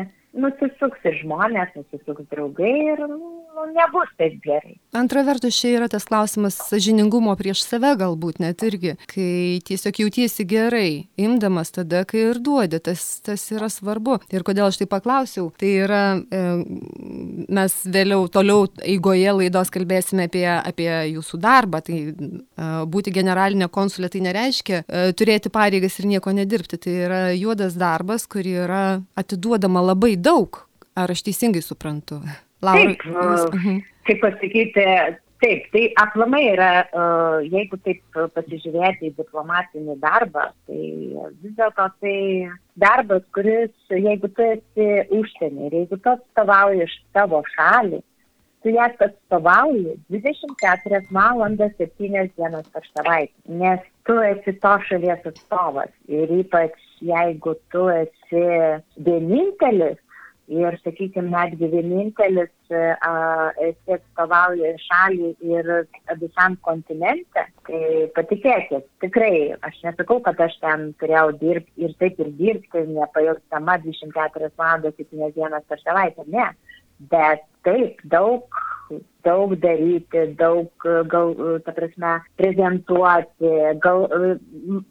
nusisuks 0.44 1.08
ir 1.08 1.18
žmonės, 1.22 1.72
nusisuks 1.78 2.28
draugai 2.32 2.74
ir 2.92 3.04
nu, 3.08 3.43
nebus 3.74 4.10
taip 4.18 4.36
gerai. 4.44 4.74
Antra 4.94 5.22
vertus, 5.26 5.56
čia 5.58 5.72
yra 5.78 5.88
tas 5.90 6.06
klausimas 6.08 6.56
sažiningumo 6.68 7.34
prieš 7.38 7.64
save 7.64 7.94
galbūt 8.00 8.40
net 8.42 8.62
irgi, 8.66 8.94
kai 9.10 9.60
tiesiog 9.66 10.00
jautiesi 10.04 10.46
gerai, 10.48 11.06
imdamas 11.20 11.72
tada, 11.74 12.04
kai 12.08 12.24
ir 12.30 12.40
duodi, 12.42 12.80
tas, 12.84 13.02
tas 13.24 13.44
yra 13.54 13.70
svarbu. 13.72 14.18
Ir 14.34 14.44
kodėl 14.46 14.68
aš 14.68 14.80
tai 14.82 14.88
paklausiau, 14.90 15.48
tai 15.60 15.72
yra, 15.84 16.02
e, 16.18 16.42
mes 17.54 17.76
vėliau 17.96 18.28
toliau 18.32 18.68
eigoje 18.82 19.36
laidos 19.38 19.72
kalbėsime 19.74 20.28
apie, 20.28 20.46
apie 20.54 20.90
jūsų 21.14 21.40
darbą, 21.42 21.82
tai 21.86 22.00
e, 22.10 22.14
būti 22.90 23.14
generalinė 23.14 23.70
konsulė 23.72 24.10
tai 24.12 24.24
nereiškia 24.28 24.82
e, 24.82 25.04
turėti 25.18 25.52
pareigas 25.54 25.98
ir 26.00 26.10
nieko 26.10 26.34
nedirbti, 26.34 26.80
tai 26.86 26.98
yra 27.08 27.22
juodas 27.34 27.78
darbas, 27.78 28.28
kurį 28.30 28.56
yra 28.66 28.84
atiduodama 29.18 29.84
labai 29.92 30.14
daug. 30.18 30.64
Ar 30.94 31.10
aš 31.10 31.24
teisingai 31.26 31.58
suprantu? 31.58 32.20
Laura. 32.62 32.94
Taip, 32.94 33.04
uh, 33.10 33.80
kaip 34.06 34.20
pasakyti, 34.22 34.86
taip, 35.42 35.66
tai 35.72 35.84
aplamai 36.00 36.42
yra, 36.52 36.70
jeigu 37.44 37.78
taip 37.84 38.18
pasižiūrėti 38.36 39.10
į 39.10 39.14
diplomatinį 39.18 39.98
darbą, 40.02 40.48
tai 40.68 40.80
vis 41.42 41.54
dėlto 41.58 41.88
tai 42.00 42.16
darbas, 42.80 43.24
kuris, 43.36 43.72
jeigu 43.90 44.30
tu 44.32 44.48
esi 44.54 44.88
užsienį 45.18 45.68
ir 45.68 45.78
jeigu 45.82 46.00
tu 46.00 46.14
atstovauji 46.14 46.84
iš 46.86 46.98
tavo 47.16 47.42
šalį, 47.54 48.00
tu 48.64 48.72
jas 48.72 48.96
atstovauji 49.04 49.98
24 50.12 51.02
valandas 51.12 51.74
7 51.80 52.30
dienas 52.38 52.70
per 52.72 52.86
savaitę, 52.94 53.36
nes 53.60 53.84
tu 54.08 54.16
esi 54.24 54.56
to 54.62 54.72
šalies 54.88 55.28
atstovas 55.28 55.92
ir 56.08 56.32
ypač 56.38 56.78
jeigu 57.04 57.54
tu 57.72 57.88
esi 57.92 58.44
vienintelis 59.06 60.00
ir, 60.48 60.76
sakykime, 60.84 61.30
netgi 61.32 61.68
vienintelis 61.72 62.52
esi 62.74 63.94
atstovauja 63.96 64.74
šalį 64.84 65.30
ir 65.48 65.70
visam 66.20 66.56
kontinente, 66.66 67.46
tai 67.68 67.80
patikėkit, 68.16 68.86
tikrai, 69.04 69.54
aš 69.64 69.80
nesakau, 69.86 70.20
kad 70.24 70.40
aš 70.44 70.56
ten 70.62 70.90
turėjau 71.00 71.32
dirbti 71.40 71.88
ir 71.88 71.96
taip 72.00 72.20
ir 72.20 72.32
dirbti, 72.38 72.86
nepajaustama 72.92 73.78
24 73.86 74.52
valandas 74.60 74.96
7 75.00 75.32
dienas 75.36 75.66
per 75.68 75.80
savaitę, 75.84 76.26
ne, 76.28 76.50
bet 77.10 77.44
taip, 77.66 78.00
daug 78.04 78.64
daug 79.24 79.54
daryti, 79.60 80.22
daug, 80.38 80.86
gal, 81.08 81.34
ta 81.64 81.72
prasme, 81.76 82.12
prezentuoti, 82.40 83.52
gal 83.84 84.06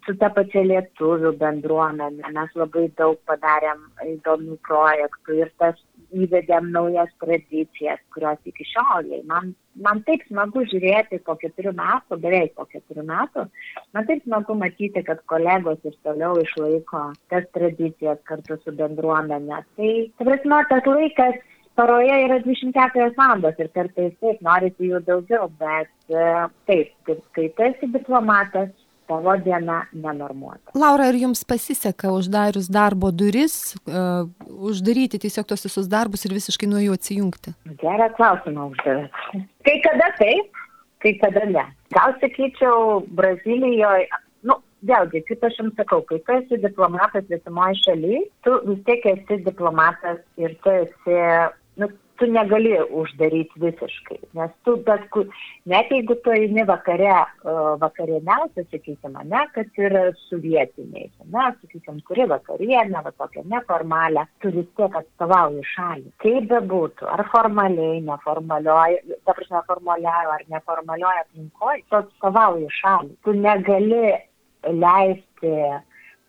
su 0.05 0.15
ta 0.21 0.31
pačia 0.33 0.65
lietuvių 0.65 1.35
bendruomenė. 1.41 2.33
Mes 2.33 2.55
labai 2.57 2.87
daug 2.99 3.19
padarėm 3.29 3.83
įdomių 4.15 4.57
projektų 4.67 5.41
ir 5.43 5.53
tas 5.61 5.77
įvedėm 6.13 6.69
naujas 6.73 7.09
tradicijas, 7.21 8.01
kurios 8.13 8.41
iki 8.49 8.65
šiol. 8.69 9.09
Man, 9.29 9.53
man 9.85 10.01
taip 10.07 10.25
smagu 10.27 10.65
žiūrėti 10.69 11.21
po 11.25 11.35
keturių 11.41 11.73
metų, 11.77 12.19
beveik 12.25 12.53
po 12.57 12.67
keturių 12.69 13.05
metų, 13.09 13.47
man 13.95 14.09
taip 14.09 14.25
smagu 14.27 14.57
matyti, 14.59 15.03
kad 15.07 15.23
kolegos 15.31 15.81
ir 15.87 15.97
toliau 16.05 16.37
išlaiko 16.41 17.05
tas 17.33 17.49
tradicijas 17.57 18.21
kartu 18.29 18.59
su 18.61 18.75
bendruomenė. 18.77 19.63
Tai, 19.77 19.91
ta 20.19 20.29
prasme, 20.29 20.61
tas 20.69 20.89
laikas 20.89 21.41
paroje 21.75 22.19
yra 22.25 22.39
24 22.45 23.11
valandos 23.17 23.59
ir 23.59 23.69
kartais 23.73 24.13
taip, 24.21 24.41
norisi 24.45 24.91
jų 24.91 25.01
daugiau, 25.07 25.49
bet 25.59 25.91
e, 26.13 26.25
taip, 26.69 26.93
kai 27.35 27.49
tu 27.57 27.67
esi 27.67 27.89
diplomatas, 27.93 28.71
tavo 29.07 29.35
diena 29.43 29.83
nenormuota. 29.91 30.71
Laura, 30.79 31.09
ar 31.11 31.17
jums 31.17 31.43
pasiseka 31.47 32.11
uždarius 32.15 32.69
darbo 32.71 33.11
duris, 33.11 33.75
uh, 33.83 34.23
uždaryti 34.47 35.19
tiesiog 35.25 35.47
tos 35.49 35.65
visus 35.67 35.89
darbus 35.91 36.23
ir 36.25 36.35
visiškai 36.37 36.69
nuo 36.71 36.81
jų 36.81 36.95
atsijungti? 36.97 37.55
Gerą 37.81 38.09
klausimą 38.17 38.69
uždavėt. 38.71 39.23
Kai 39.67 39.77
kada 39.85 40.09
taip, 40.19 40.61
kai 41.03 41.15
kada 41.21 41.45
ne. 41.51 41.65
Gal 41.93 42.15
sakyčiau, 42.21 43.01
Brazilijoje, 43.19 44.07
nu, 44.47 44.57
vėlgi, 44.87 45.23
kaip 45.27 45.43
aš 45.49 45.59
jums 45.59 45.75
sakau, 45.79 45.99
kai 46.07 46.21
tu 46.23 46.37
esi 46.39 46.61
diplomatas 46.63 47.27
visimoje 47.31 47.81
šalyje, 47.83 48.23
tu 48.47 48.55
vis 48.69 48.79
tiek 48.87 49.11
esi 49.17 49.41
diplomatas 49.43 50.23
ir 50.39 50.55
tu 50.63 50.73
esi 50.79 51.19
nu, 51.75 51.87
tu 52.19 52.27
negali 52.31 52.73
uždaryti 53.01 53.59
visiškai, 53.59 54.19
nes 54.37 54.51
tu 54.65 54.75
bet 54.87 55.05
kur, 55.13 55.25
net 55.69 55.89
jeigu 55.91 56.15
tu 56.23 56.31
eini 56.31 56.65
vakare, 56.69 57.13
vakarieniausia, 57.81 58.65
sakykime, 58.69 59.23
ne, 59.31 59.41
kad 59.55 59.79
ir 59.81 59.95
su 60.27 60.37
vietiniais, 60.43 61.11
ne, 61.25 61.47
sakykime, 61.61 62.03
turi 62.07 62.27
vakarienę, 62.29 63.03
va 63.05 63.13
tokią 63.17 63.45
neformalią, 63.55 64.25
tu 64.43 64.53
vis 64.55 64.69
tiek 64.77 64.99
atstovauji 65.01 65.65
šalį. 65.73 66.13
Kaip 66.23 66.49
bebūtų, 66.51 67.09
ar 67.15 67.25
formaliai, 67.33 68.03
neformalioje, 68.05 69.17
ta 69.25 69.35
prasme, 69.37 69.63
formalioje 69.71 70.35
ar 70.37 70.45
neformalioje 70.53 71.25
aplinkoje, 71.25 71.81
tu 71.89 71.99
atstovauji 72.03 72.69
šalį. 72.81 73.17
Tu 73.25 73.35
negali 73.39 74.05
leisti 74.69 75.57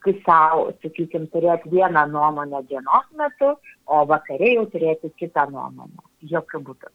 kai 0.04 0.14
savo, 0.26 0.68
sakykime, 0.82 1.30
turėti 1.32 1.72
vieną 1.72 2.04
nuomonę 2.12 2.62
dienos 2.68 3.08
metu, 3.18 3.54
o 3.86 4.04
vakarė 4.10 4.54
jau 4.58 4.68
turėti 4.72 5.12
kitą 5.20 5.48
nuomonę. 5.52 6.04
Jokių 6.30 6.60
būdų. 6.68 6.92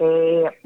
Tai 0.00 0.14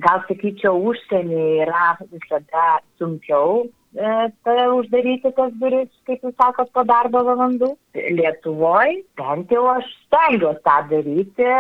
gal 0.05 0.23
sakyčiau, 0.29 0.79
užsienį 0.91 1.43
yra 1.67 1.97
visada 2.13 2.67
sunkiau 3.01 3.67
e, 3.67 4.13
tai 4.47 4.69
uždaryti 4.73 5.33
tas 5.37 5.51
duris, 5.61 5.91
kaip 6.09 6.23
jūs 6.25 6.37
sakot, 6.39 6.71
po 6.73 6.87
darbo 6.87 7.25
valandų. 7.27 7.73
Lietuvoje 7.97 9.03
bent 9.19 9.53
jau 9.53 9.67
aš 9.75 9.91
stengiuosi 10.07 10.63
tą 10.69 10.77
daryti, 10.93 11.51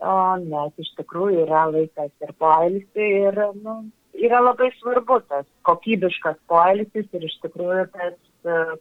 o, 0.00 0.16
nes 0.46 0.84
iš 0.84 0.92
tikrųjų 0.98 1.44
yra 1.46 1.66
laikas 1.70 2.10
ir 2.24 2.32
poilsį 2.42 3.10
ir 3.28 3.40
nu, 3.60 3.76
yra 4.18 4.40
labai 4.48 4.72
svarbu 4.80 5.20
tas 5.28 5.46
kokybiškas 5.68 6.40
poilsis 6.50 7.06
ir 7.12 7.28
iš 7.28 7.38
tikrųjų 7.44 7.86
tas 7.94 8.16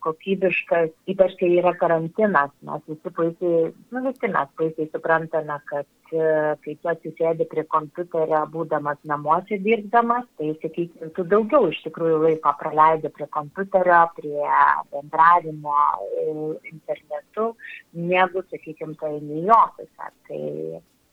kokybiškas, 0.01 0.91
ypač 1.11 1.35
kai 1.39 1.49
yra 1.59 1.73
karantinas. 1.77 2.51
Mes 2.67 2.83
visi 2.89 3.13
puikiai, 3.17 3.71
nu 3.93 4.03
visi 4.07 4.29
mes 4.33 4.49
puikiai 4.57 4.89
suprantame, 4.91 5.57
kad 5.69 6.13
e, 6.13 6.25
kai 6.65 6.75
tu 6.81 6.91
atsisėdi 6.91 7.47
prie 7.51 7.65
kompiuterio, 7.75 8.41
būdamas 8.53 8.99
namuose 9.11 9.59
dirbdamas, 9.65 10.25
tai, 10.39 10.51
sakykime, 10.63 11.11
tu 11.17 11.25
daugiau 11.33 11.69
iš 11.69 11.81
tikrųjų 11.85 12.21
laiko 12.25 12.55
praleidi 12.61 13.13
prie 13.13 13.29
kompiuterio, 13.37 14.03
prie 14.17 14.49
bendravimo 14.93 15.77
e, 16.09 16.27
internetu, 16.73 17.51
negu, 17.93 18.45
sakykime, 18.49 18.97
tai 19.01 19.17
į 19.21 19.47
ofisą. 19.57 20.11
Tai 20.27 20.43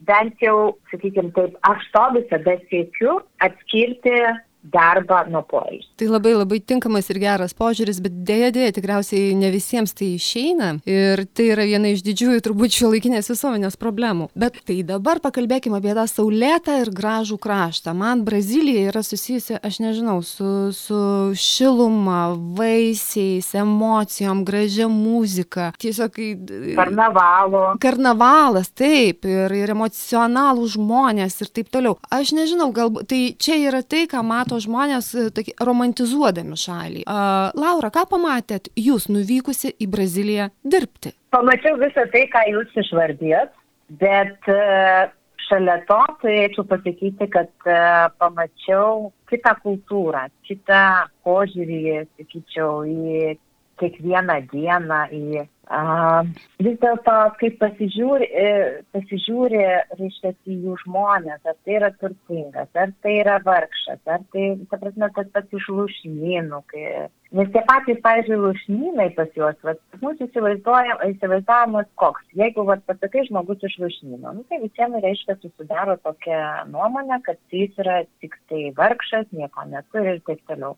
bent 0.09 0.41
jau, 0.43 0.59
sakykime, 0.91 1.33
taip, 1.37 1.57
aš 1.69 1.89
to 1.93 2.05
visada 2.17 2.59
siekiu 2.69 3.19
atskirti 3.45 4.15
darbą 4.63 5.23
nuo 5.31 5.41
poilsio. 5.47 5.87
Tai 5.99 6.07
labai 6.07 6.33
labai 6.35 6.59
tinkamas 6.59 7.07
ir 7.09 7.19
geras 7.21 7.53
požiūris, 7.55 8.01
bet 8.03 8.17
dėja 8.27 8.49
dėja 8.55 8.73
tikriausiai 8.75 9.31
ne 9.39 9.51
visiems 9.53 9.93
tai 9.95 10.11
išeina 10.17 10.73
ir 10.89 11.23
tai 11.31 11.49
yra 11.53 11.63
viena 11.67 11.93
iš 11.93 12.03
didžiųjų 12.03 12.43
turbūt 12.43 12.75
šio 12.75 12.91
laikinės 12.91 13.31
visuomenės 13.31 13.79
problemų. 13.79 14.29
Bet 14.39 14.59
tai 14.67 14.81
dabar 14.87 15.21
pakalbėkime 15.23 15.79
apie 15.79 15.95
tą 15.95 16.05
saulėtą 16.11 16.75
ir 16.83 16.91
gražų 16.95 17.39
kraštą. 17.39 17.93
Man 17.95 18.25
Brazilija 18.27 18.89
yra 18.91 19.03
susijusi, 19.05 19.55
aš 19.63 19.79
nežinau, 19.83 20.17
su, 20.27 20.49
su 20.75 20.99
šiluma, 21.39 22.35
vaisiais, 22.59 23.53
emocijom, 23.55 24.43
gražia 24.47 24.89
muzika. 24.91 25.71
Tiesiog. 25.79 26.19
Karnavalo. 26.75 27.63
Karnavalas, 27.79 28.73
taip, 28.75 29.23
ir, 29.29 29.55
ir 29.55 29.71
emocionalų 29.71 30.67
žmonės 30.75 31.39
ir 31.45 31.53
taip 31.55 31.71
toliau. 31.71 31.95
Aš 32.11 32.33
nežinau, 32.35 32.71
galbūt 32.75 33.09
tai 33.13 33.23
čia 33.39 33.55
yra 33.69 33.83
tai, 33.85 34.03
ką 34.09 34.23
mato 34.25 34.48
mato 34.49 34.59
žmonės 34.63 35.13
e, 35.13 35.29
tokie 35.29 35.53
romantizuodami 35.61 36.57
šalį. 36.57 37.03
Uh, 37.05 37.53
Laura, 37.53 37.91
ką 37.93 38.05
pamatėt 38.09 38.71
jūs 38.75 39.07
nuvykusi 39.09 39.75
į 39.77 39.87
Braziliją 39.87 40.49
dirbti? 40.65 41.13
Pamačiau 41.29 41.77
visą 41.77 42.07
tai, 42.09 42.25
ką 42.33 42.41
jūs 42.49 42.73
išvardėt, 42.81 43.53
bet 44.01 44.49
uh, 44.49 45.11
šalia 45.45 45.77
to 45.85 45.99
turėčiau 46.23 46.65
pasakyti, 46.65 47.29
kad 47.29 47.51
uh, 47.69 48.09
pamačiau 48.17 49.11
kitą 49.29 49.53
kultūrą, 49.61 50.25
kitą 50.49 51.05
požiūrį, 51.27 52.07
sakyčiau, 52.17 52.81
į 52.89 53.37
kiekvieną 53.79 54.41
dieną, 54.49 55.03
į 55.13 55.45
Uh, 55.69 56.25
vis 56.65 56.79
dėlto, 56.81 57.15
kai 57.37 57.51
pasižiūri, 57.61 58.25
e, 58.25 58.45
pasižiūri 58.95 59.59
reiškia, 59.99 60.31
į 60.49 60.55
jų 60.63 60.77
žmonės, 60.81 61.43
ar 61.45 61.53
tai 61.61 61.75
yra 61.75 61.91
turtingas, 62.01 62.71
ar 62.73 62.89
tai 63.05 63.19
yra 63.19 63.35
vargšas, 63.45 63.99
ar 64.09 64.23
tai, 64.33 64.47
ta 64.71 64.79
prasme, 64.81 65.11
tas 65.13 65.27
pats 65.35 65.59
iš 65.59 65.67
lūšnynų. 65.69 66.61
Kai... 66.73 66.85
Nes 67.37 67.51
tie 67.53 67.61
patys, 67.69 67.99
pavyzdžiui, 68.01 68.39
lūšnynai 68.47 69.05
pas 69.19 69.29
juos, 69.37 69.59
vat, 69.67 69.77
mūsų 70.01 70.31
įsivaizdavimas 70.31 71.91
koks. 72.01 72.25
Jeigu 72.41 72.65
vat, 72.65 72.81
pasakai 72.89 73.27
žmogus 73.27 73.61
iš 73.69 73.75
lūšnyno, 73.83 74.33
nu, 74.39 74.47
tai 74.49 74.57
visiems 74.63 74.97
reiškia 75.05 75.37
susidaro 75.37 75.99
tokia 76.01 76.63
nuomonė, 76.73 77.21
kad 77.29 77.37
jis 77.53 77.77
yra 77.85 77.99
tik 78.23 78.33
tai 78.49 78.71
vargšas, 78.79 79.29
nieko 79.37 79.69
neturi 79.69 80.15
ir 80.15 80.25
taip 80.25 80.41
toliau 80.49 80.73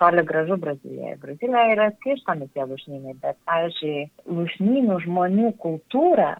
toli 0.00 0.24
gražu 0.26 0.56
Brazilijoje. 0.60 1.16
Brazilijoje 1.22 1.76
yra 1.76 1.90
skirstomi 1.98 2.48
tie 2.54 2.66
lušnynai, 2.70 3.14
bet, 3.22 3.38
pavyzdžiui, 3.48 4.08
lušnynų 4.38 4.98
žmonių 5.06 5.54
kultūra 5.62 6.34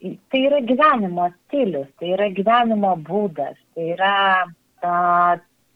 tai 0.00 0.40
yra 0.46 0.60
gyvenimo 0.64 1.28
stilius, 1.34 1.88
tai 2.00 2.14
yra 2.16 2.30
gyvenimo 2.36 2.94
būdas, 3.04 3.58
tai 3.74 3.90
yra, 3.94 4.14
a, 4.80 4.92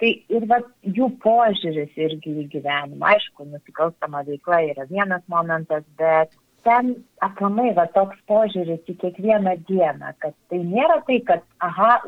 tai 0.01 0.13
ir 0.33 0.47
va, 0.51 0.61
jų 0.99 1.11
požiūris 1.25 1.93
irgi 2.07 2.39
į 2.45 2.47
gyvenimą. 2.55 3.13
Aišku, 3.15 3.47
nusikalstama 3.51 4.25
veikla 4.29 4.63
yra 4.71 4.89
vienas 4.91 5.25
momentas, 5.29 5.85
bet 6.01 6.33
ten 6.65 6.95
aplamai 7.25 7.75
va 7.77 7.85
toks 7.93 8.17
požiūris 8.31 8.89
į 8.89 8.97
kiekvieną 9.03 9.59
dieną, 9.69 10.15
kad 10.25 10.33
tai 10.49 10.63
nėra 10.65 11.03
tai, 11.09 11.21
kad, 11.29 11.45
aha, 11.61 11.99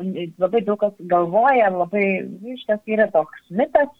labai 0.41 0.63
daug 0.65 0.81
kas 0.81 0.97
galvoja, 1.11 1.69
labai, 1.75 2.07
iš 2.55 2.65
tiesų 2.65 2.97
yra 2.97 3.07
toks 3.13 3.45
mitas, 3.53 3.93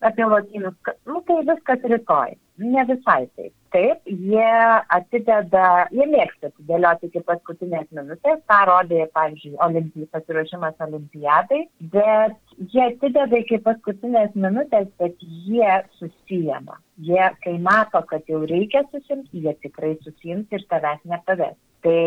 apie 0.00 0.24
lotynus, 0.24 0.74
nu 1.06 1.22
tai 1.26 1.42
viskas 1.48 1.86
rytoj. 1.92 2.36
Ne 2.58 2.82
visai 2.84 3.28
taip. 3.36 3.52
Taip, 3.74 4.06
jie 4.08 4.52
atideda, 4.96 5.64
jie 5.92 6.06
mėgsta 6.08 6.48
atidėlioti 6.48 7.10
iki 7.10 7.20
paskutinės 7.28 7.90
minutės, 7.94 8.40
tą 8.48 8.60
rodė, 8.70 9.02
pavyzdžiui, 9.14 9.58
olimpijai, 9.66 10.08
pasiruošimas 10.16 10.80
olimpiadai, 10.86 11.60
bet 11.92 12.38
jie 12.72 12.86
atideda 12.86 13.42
iki 13.42 13.60
paskutinės 13.66 14.32
minutės, 14.34 14.88
bet 15.02 15.20
jie 15.20 15.76
susijama. 16.00 16.80
Jie, 17.10 17.22
kai 17.44 17.58
mato, 17.62 18.02
kad 18.08 18.24
jau 18.32 18.40
reikia 18.48 18.82
susimti, 18.88 19.44
jie 19.44 19.54
tikrai 19.62 19.94
susims 20.00 20.48
ir 20.56 20.64
tavęs 20.72 21.04
nepaves. 21.12 21.54
Tai 21.84 22.00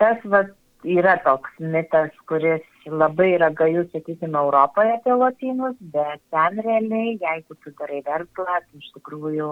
tas, 0.00 0.22
vat, 0.32 0.54
yra 0.86 1.18
toks 1.26 1.58
mitas, 1.60 2.14
kuris 2.30 2.64
labai 2.88 3.34
yra 3.36 3.50
gajus, 3.50 3.90
sakykime, 3.92 4.38
Europoje 4.38 4.96
apie 4.96 5.12
lotynus, 5.12 5.76
bet 5.94 6.20
ten 6.32 6.60
realiai, 6.64 7.16
jeigu 7.20 7.56
tu 7.60 7.72
darai 7.78 8.02
verslą, 8.06 8.46
tai 8.46 8.80
iš 8.80 8.90
tikrųjų 8.96 9.48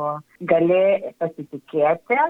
gali 0.53 0.85
pasitikėti. 1.21 2.21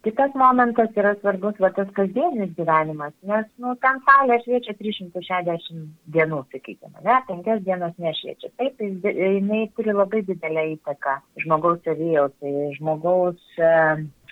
Kitas 0.00 0.32
momentas 0.32 0.94
yra 0.96 1.12
svarbus, 1.18 1.58
va 1.60 1.68
tas 1.76 1.88
kasdienis 1.92 2.54
gyvenimas, 2.56 3.12
nes, 3.28 3.44
nu, 3.60 3.74
ten 3.84 3.98
saulė 4.06 4.38
šviečia 4.40 4.72
360 4.78 5.90
dienų, 6.14 6.38
sakykime, 6.54 7.02
ne, 7.04 7.18
penkias 7.28 7.60
dienas 7.66 7.92
nešviečia. 8.00 8.48
Taip, 8.56 8.80
jinai 8.80 9.66
turi 9.76 9.92
labai 9.92 10.22
didelę 10.24 10.64
įtaką 10.78 11.18
žmogaus 11.44 11.84
savijautai, 11.84 12.54
žmogaus 12.78 13.60
e, 13.60 13.74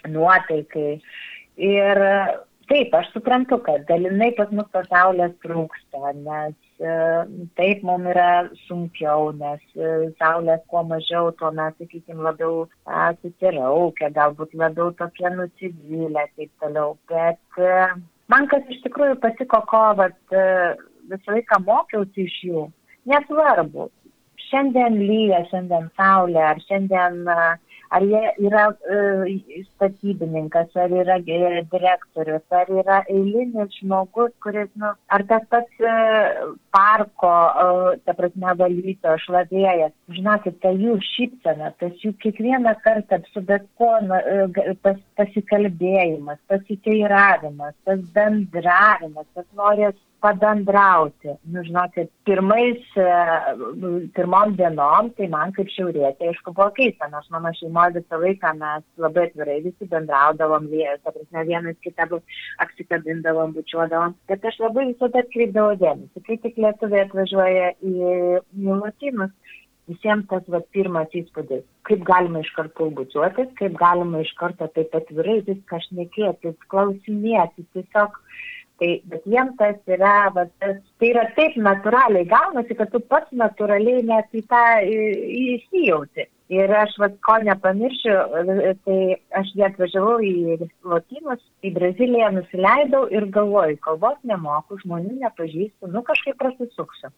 nuotaikai. 0.08 1.02
Ir 1.68 2.00
Taip, 2.68 2.92
aš 2.92 3.06
suprantu, 3.14 3.56
kad 3.64 3.86
dalinai 3.88 4.28
pas 4.36 4.50
mus 4.52 4.66
tos 4.74 4.88
saulės 4.90 5.30
trūksta, 5.40 6.10
nes 6.18 6.82
e, 6.84 6.96
taip 7.56 7.80
mums 7.88 8.10
yra 8.12 8.32
sunkiau, 8.66 9.30
nes 9.38 9.62
e, 9.72 9.92
saulės 10.20 10.60
kuo 10.68 10.82
mažiau, 10.90 11.30
tuo 11.40 11.48
mes, 11.56 11.72
sakykime, 11.80 12.20
labiau 12.26 12.66
susiraukia, 13.22 14.10
galbūt 14.18 14.52
labiau 14.60 14.92
tokie 15.00 15.32
nusivylę, 15.32 16.26
taip 16.36 16.52
toliau. 16.60 16.98
Bet 17.08 17.62
e, 17.62 17.72
man 18.28 18.50
kas 18.52 18.68
iš 18.68 18.82
tikrųjų 18.84 19.16
patiko, 19.22 19.62
ko 19.72 19.84
vat, 20.02 20.20
visą 21.08 21.38
laiką 21.38 21.62
mokiausi 21.64 22.28
iš 22.28 22.36
jų, 22.50 22.66
nesvarbu. 23.08 23.88
Šiandien 24.50 25.00
lyja, 25.00 25.40
šiandien 25.48 25.88
saulė, 25.96 26.44
ar 26.52 26.60
šiandien 26.68 27.24
uh, 27.28 27.56
ar 27.90 28.04
jie 28.04 28.22
yra 28.46 28.64
e, 28.94 29.60
statybininkas, 29.66 30.74
ar 30.76 30.92
yra 31.02 31.18
direktorius, 31.24 32.44
ar 32.60 32.70
yra 32.80 33.00
eilinis 33.08 33.76
žmogus, 33.80 34.32
kuris, 34.44 34.70
nu, 34.80 34.92
ar 35.14 35.24
tas 35.30 35.46
pats 35.52 35.80
e, 35.80 35.94
parko, 36.74 37.32
e, 37.64 37.96
ta 38.04 38.16
prasme, 38.18 38.54
valyto, 38.62 39.14
šlavėjas. 39.24 39.94
Žinokit, 40.18 40.58
ta 40.64 40.72
jų 40.74 40.98
šypsena, 41.12 41.72
tas 41.80 41.96
jų 42.04 42.14
kiekvieną 42.24 42.74
kartą 42.84 43.20
su 43.32 43.44
bet 43.48 43.66
nu, 43.80 44.18
e, 44.18 44.74
pas, 44.84 45.00
pasikalbėjimas, 45.20 46.40
pasiteiravimas, 46.50 47.74
tas 47.88 48.04
bendravimas, 48.14 49.26
tas 49.34 49.48
norės 49.56 49.96
pabendrauti. 50.24 51.34
Nu, 51.52 51.62
žinokit, 51.66 52.10
pirmais, 52.26 52.80
e, 52.96 53.08
pirmom 54.16 54.54
dienom, 54.58 55.10
tai 55.18 55.28
man 55.32 55.52
kaip 55.56 55.70
šiaurėtė, 55.74 56.30
aišku, 56.32 56.54
buvo 56.56 56.70
keista, 56.78 57.10
nors 57.12 57.28
mano 57.34 57.52
šeimoje 57.58 57.98
visą 57.98 58.20
laiką 58.22 58.54
mes 58.58 58.86
labai 59.04 59.28
atvirai 59.28 59.60
visi 59.66 59.90
bendraudavom, 59.92 60.66
ta 61.04 61.14
prasme, 61.14 61.44
vienas 61.50 61.78
kitą 61.86 62.08
apsikabindavom, 62.64 63.54
bučiuodavom, 63.58 64.16
bet 64.30 64.44
aš 64.50 64.58
labai 64.64 64.88
visada 64.92 65.22
atkreipdavau 65.24 65.78
dėmesį, 65.82 66.24
kai 66.26 66.40
tik 66.42 66.58
lietuviai 66.64 67.06
atvažiuoja 67.06 67.70
į, 67.78 67.94
į 68.58 68.80
latinus 68.82 69.34
visiems 69.88 70.26
tas 70.28 70.44
va, 70.52 70.60
pirmas 70.74 71.14
įspūdis, 71.16 71.64
kaip 71.88 72.04
galima 72.08 72.42
iš 72.44 72.50
karto 72.56 72.90
bučiuotis, 72.98 73.48
kaip 73.60 73.76
galima 73.80 74.20
iš 74.24 74.34
karto 74.40 74.68
taip 74.74 74.94
atvirai 74.98 75.38
viską 75.46 75.80
šnekėtis, 75.86 76.58
klausinėtis, 76.72 77.68
tiesiog 77.76 78.18
Tai, 78.78 78.88
bet 79.10 79.24
jiems 79.26 79.56
tas 79.58 79.78
yra, 79.90 80.28
va, 80.34 80.44
tas, 80.62 80.76
tai 81.02 81.08
yra 81.10 81.24
taip 81.34 81.56
natūraliai 81.58 82.28
gaunasi, 82.30 82.76
kad 82.78 82.92
tu 82.92 83.00
pats 83.10 83.32
natūraliai 83.34 84.04
net 84.06 84.34
į 84.38 84.44
tą 84.46 84.64
įsijauti. 84.86 86.28
Ir 86.54 86.70
aš, 86.72 86.94
va, 87.02 87.08
ko 87.26 87.34
nepamiršiu, 87.44 88.12
tai 88.86 88.98
aš 89.36 89.50
jie 89.58 89.64
atvažiavau 89.66 90.14
į 90.24 90.60
Lotynus, 90.88 91.42
į 91.66 91.74
Braziliją 91.74 92.30
nusileidau 92.36 93.02
ir 93.12 93.26
galvoju, 93.34 93.80
kalbos 93.84 94.16
nemoku, 94.30 94.78
žmonių 94.84 95.18
nepažįstu, 95.24 95.90
nu 95.92 96.04
kažkaip 96.06 96.38
prasisuksiu. 96.40 97.10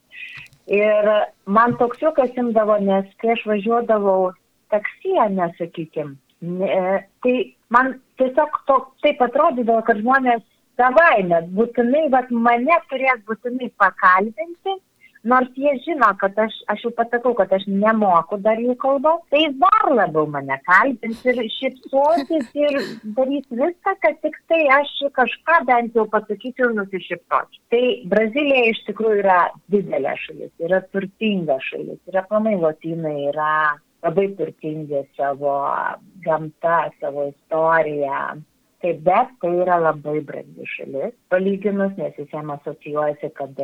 Ir 0.72 1.12
man 1.46 1.76
toks 1.78 2.00
juokas 2.02 2.32
imdavo, 2.40 2.80
nes 2.82 3.06
kai 3.20 3.36
aš 3.36 3.44
važiuodavau 3.52 4.32
taksiją, 4.72 5.28
nesakykim, 5.36 6.16
ne, 6.40 7.04
tai 7.22 7.36
man 7.70 7.98
tiesiog 8.18 8.58
to, 8.66 8.80
taip 9.04 9.22
atrodydavo, 9.28 9.84
kad 9.86 10.00
žmonės 10.02 10.42
savaime 10.80 11.42
būtinai, 11.56 12.06
bet 12.14 12.30
mane 12.46 12.78
turės 12.92 13.20
būtinai 13.28 13.68
pakalbinti, 13.80 14.80
nors 15.30 15.50
jie 15.56 15.72
žino, 15.84 16.08
kad 16.20 16.38
aš, 16.40 16.54
aš 16.72 16.84
jau 16.86 16.90
pasakau, 16.96 17.34
kad 17.36 17.52
aš 17.52 17.66
nemoku 17.68 18.38
dar 18.44 18.60
jų 18.60 18.76
kalbos, 18.80 19.20
tai 19.32 19.42
dar 19.60 19.90
labiau 19.92 20.24
mane 20.32 20.56
kalbins 20.68 21.20
ir 21.28 21.42
šipsuosis 21.58 22.48
ir 22.56 22.78
darys 23.18 23.44
viską, 23.62 23.94
kad 24.04 24.16
tik 24.24 24.38
tai 24.48 24.62
aš 24.78 24.94
kažką 25.18 25.60
bent 25.68 25.98
jau 25.98 26.06
pasakyčiau 26.14 26.70
ir 26.70 26.78
nusišipsočiau. 26.80 27.62
Tai 27.74 27.84
Brazilija 28.14 28.72
iš 28.72 28.82
tikrųjų 28.88 29.22
yra 29.26 29.40
didelė 29.72 30.16
šalis, 30.24 30.52
yra 30.64 30.80
turtinga 30.88 31.60
šalis, 31.68 32.00
yra 32.08 32.24
planai 32.30 32.56
Latinai, 32.60 33.18
yra 33.34 33.52
labai 34.00 34.30
turtingi 34.38 35.04
savo 35.16 35.58
gamta, 36.24 36.86
savo 37.00 37.28
istorija, 37.28 38.38
Taip, 38.80 39.00
bet 39.04 39.32
tai 39.42 39.50
yra 39.60 39.76
labai 39.76 40.20
brangi 40.24 40.66
šalis, 40.74 41.12
palyginus, 41.32 41.92
nes 42.00 42.14
visiems 42.16 42.54
asocijuojasi, 42.54 43.28
kad 43.36 43.58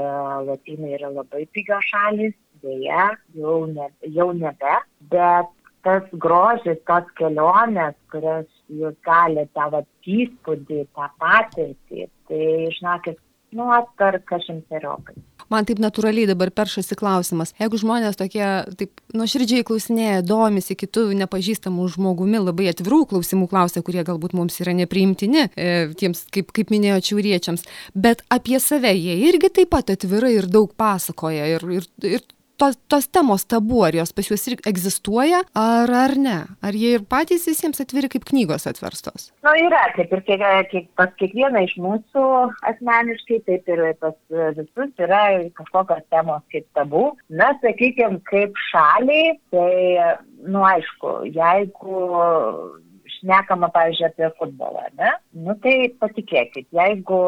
Latinai 0.44 0.92
yra 0.98 1.08
labai 1.08 1.46
pigios 1.56 1.86
šalis, 1.88 2.34
dėja, 2.60 3.06
jau, 3.36 3.62
ne, 3.70 3.88
jau 4.18 4.28
nebe, 4.36 4.74
bet 5.14 5.48
tas 5.86 6.04
grožis, 6.24 6.82
tos 6.90 7.08
kelionės, 7.18 7.96
kurias 8.12 8.48
jūs 8.68 8.96
galite, 9.06 9.48
tą 9.54 9.82
įspūdį, 10.18 10.80
tą 10.98 11.08
patirtį, 11.22 12.08
tai, 12.28 12.42
žinokit, 12.76 13.20
nu, 13.56 13.70
atperka 13.74 14.38
šimteriopai. 14.44 15.16
Man 15.52 15.66
taip 15.66 15.78
natūraliai 15.78 16.26
dabar 16.26 16.50
peršasi 16.54 16.96
klausimas. 16.98 17.52
Jeigu 17.60 17.78
žmonės 17.78 18.18
tokie 18.18 18.42
taip 18.78 19.02
nuoširdžiai 19.14 19.66
klausinėja 19.66 20.24
domisi 20.26 20.74
kitu 20.78 21.06
nepažįstamu 21.20 21.86
žmogumi 21.94 22.40
labai 22.42 22.70
atvirų 22.72 23.04
klausimų 23.12 23.46
klausia 23.52 23.84
kurie 23.86 24.02
galbūt 24.06 24.34
mums 24.36 24.58
yra 24.64 24.74
nepriimtini 24.76 25.46
e, 25.54 25.68
tiems 25.98 26.24
kaip 26.34 26.50
kaip 26.56 26.72
minėjot 26.74 27.12
šiauriečiams 27.12 27.66
bet 27.94 28.24
apie 28.32 28.58
save 28.62 28.90
jie 28.96 29.20
irgi 29.28 29.52
taip 29.60 29.70
pat 29.76 29.94
atvirai 29.94 30.34
ir 30.40 30.50
daug 30.50 30.72
pasakoja 30.74 31.46
ir 31.54 31.68
ir 31.78 31.86
ir 32.16 32.26
tos, 32.56 32.76
tos 32.88 33.08
temos 33.08 33.44
tabu, 33.44 33.82
ar 33.84 33.94
jos 33.96 34.12
pas 34.16 34.28
juos 34.28 34.46
ir 34.48 34.60
egzistuoja, 34.68 35.42
ar, 35.56 35.92
ar 36.04 36.16
ne? 36.20 36.38
Ar 36.64 36.76
jie 36.76 36.94
ir 36.96 37.04
patys 37.08 37.46
visiems 37.48 37.80
atviri 37.82 38.10
kaip 38.12 38.26
knygos 38.28 38.66
atverstos? 38.70 39.30
Na, 39.44 39.52
nu, 39.52 39.66
yra, 39.68 39.82
kaip 39.96 40.12
ir 40.16 40.24
kiek, 40.28 40.46
kiek, 40.72 40.88
pas 40.98 41.12
kiekvieną 41.20 41.64
iš 41.66 41.76
mūsų 41.82 42.24
asmeniškai, 42.72 43.42
taip 43.48 43.70
ir 43.72 43.84
pas 44.02 44.16
visus 44.58 45.04
yra 45.06 45.22
kažkokios 45.58 46.06
temos 46.12 46.42
kaip 46.54 46.66
tabu. 46.78 47.06
Na, 47.28 47.52
sakykime, 47.62 48.22
kaip 48.30 48.56
šaliai, 48.70 49.36
tai, 49.54 49.70
nu, 50.46 50.64
aišku, 50.66 51.18
jeigu 51.36 52.02
šnekama, 53.26 53.70
pavyzdžiui, 53.74 54.10
apie 54.12 54.30
futbolą, 54.38 54.86
ne? 55.00 55.10
Nu 55.46 55.56
tai 55.62 55.90
patikėkit, 56.00 56.68
jeigu 56.74 57.20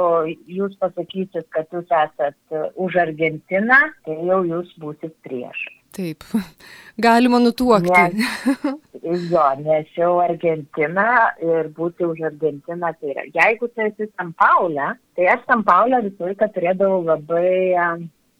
jūs 0.58 0.78
pasakysit, 0.82 1.48
kad 1.54 1.66
jūs 1.74 1.90
esat 1.90 2.60
už 2.78 3.00
Argentiną, 3.02 3.80
tai 4.06 4.16
jau 4.30 4.44
jūs 4.46 4.70
būsit 4.80 5.14
prieš. 5.26 5.66
Taip, 5.96 6.24
galima 7.06 7.40
nutuokti. 7.42 7.90
Nes, 9.02 9.24
jo, 9.32 9.44
nes 9.64 9.88
jau 9.96 10.18
Argentina 10.22 11.32
ir 11.42 11.70
būti 11.74 12.06
už 12.06 12.22
Argentiną 12.30 12.92
tai 13.00 13.14
yra. 13.14 13.26
Jeigu 13.34 13.70
tu 13.72 13.86
esi 13.86 14.10
San 14.12 14.34
Paulė, 14.38 14.92
tai 15.16 15.30
aš 15.34 15.46
San 15.48 15.64
Paulė 15.66 16.04
visą 16.06 16.28
laiką 16.28 16.50
turėdavau 16.54 17.02
labai 17.08 17.48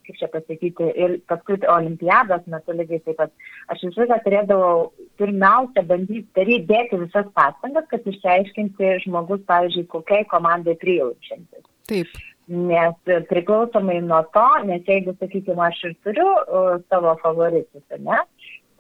kaip 0.09 0.21
čia 0.21 0.29
pasakyti, 0.33 0.89
ir 0.97 1.17
paskui 1.29 1.59
olimpiados 1.69 2.47
metu 2.49 2.77
lygiai 2.77 3.03
taip 3.05 3.19
pat, 3.21 3.35
aš 3.69 3.85
visą 3.85 4.05
laiką 4.05 4.19
turėdavau 4.25 4.87
pirmiausia 5.21 5.85
bandyti 5.91 6.27
daryti, 6.39 6.67
dėti 6.71 7.01
visas 7.05 7.29
pastangas, 7.37 7.89
kad 7.93 8.09
išsiaiškinti 8.09 8.95
žmogus, 9.05 9.45
pavyzdžiui, 9.51 9.89
kokiai 9.93 10.27
komandai 10.33 10.79
prijaučiantis. 10.81 11.67
Taip. 11.93 12.19
Nes 12.49 13.19
priklausomai 13.29 13.99
nuo 14.01 14.23
to, 14.33 14.47
nes 14.65 14.87
jeigu, 14.89 15.13
sakykime, 15.21 15.61
aš 15.67 15.83
ir 15.91 15.99
turiu 16.07 16.31
uh, 16.31 16.79
savo 16.89 17.13
favoritus, 17.21 17.85
ne, 18.01 18.23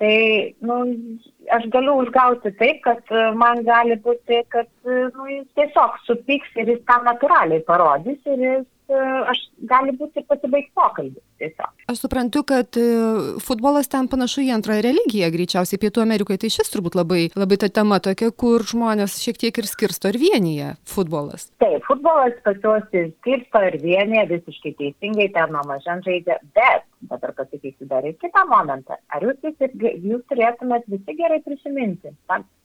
tai 0.00 0.14
nu, 0.64 0.78
aš 1.52 1.68
galiu 1.74 1.98
užgauti 2.00 2.54
taip, 2.56 2.80
kad 2.86 3.12
man 3.36 3.60
gali 3.66 3.98
būti, 4.00 4.40
kad 4.54 4.70
nu, 4.86 5.28
jis 5.28 5.44
tiesiog 5.58 6.00
supyks 6.06 6.56
ir 6.56 6.72
jis 6.72 6.82
tą 6.88 7.02
natūraliai 7.04 7.64
parodys 7.68 8.20
ir 8.24 8.44
jis 8.46 8.66
aš 8.88 9.40
gali 9.68 9.92
būti 9.96 10.22
ir 10.22 10.26
pasibaigti 10.28 10.72
pokalbis 10.76 11.22
tiesiog. 11.40 11.72
Aš 11.92 12.00
suprantu, 12.02 12.42
kad 12.48 12.78
e, 12.80 12.84
futbolas 13.44 13.90
ten 13.92 14.08
panašu 14.08 14.42
į 14.46 14.52
antrąją 14.56 14.84
religiją, 14.86 15.30
greičiausiai 15.34 15.80
Pietų 15.82 16.02
Amerikoje 16.04 16.42
tai 16.44 16.50
šis 16.54 16.72
turbūt 16.72 16.96
labai, 16.98 17.28
labai 17.36 17.58
ta 17.60 17.68
tema 17.68 18.00
tokia, 18.04 18.30
kur 18.32 18.64
žmonės 18.68 19.18
šiek 19.22 19.40
tiek 19.44 19.60
ir 19.60 19.68
skirsto 19.68 20.12
ir 20.12 20.20
vienyje 20.20 20.74
futbolas. 20.88 21.50
Taip, 21.62 21.84
futbolas 21.88 22.36
pas 22.46 22.58
juos 22.64 22.86
ir 22.96 23.10
skirsto 23.18 23.62
ir 23.68 23.78
vienyje, 23.82 24.26
visiškai 24.34 24.74
teisingai 24.80 25.28
ten 25.36 25.52
nuo 25.52 25.64
mažan 25.68 26.02
žaidžia, 26.06 26.40
bet 26.56 26.86
dabar 27.00 27.32
pasakysiu 27.38 27.86
dar 27.90 28.06
ir 28.06 28.16
kitą 28.22 28.44
momentą. 28.50 28.96
Ar 29.14 29.24
jūs, 29.24 29.38
visi, 29.44 29.70
jūs 30.04 30.22
turėtumėt 30.30 30.88
visi 30.90 31.16
gerai 31.18 31.40
prisiminti? 31.44 32.12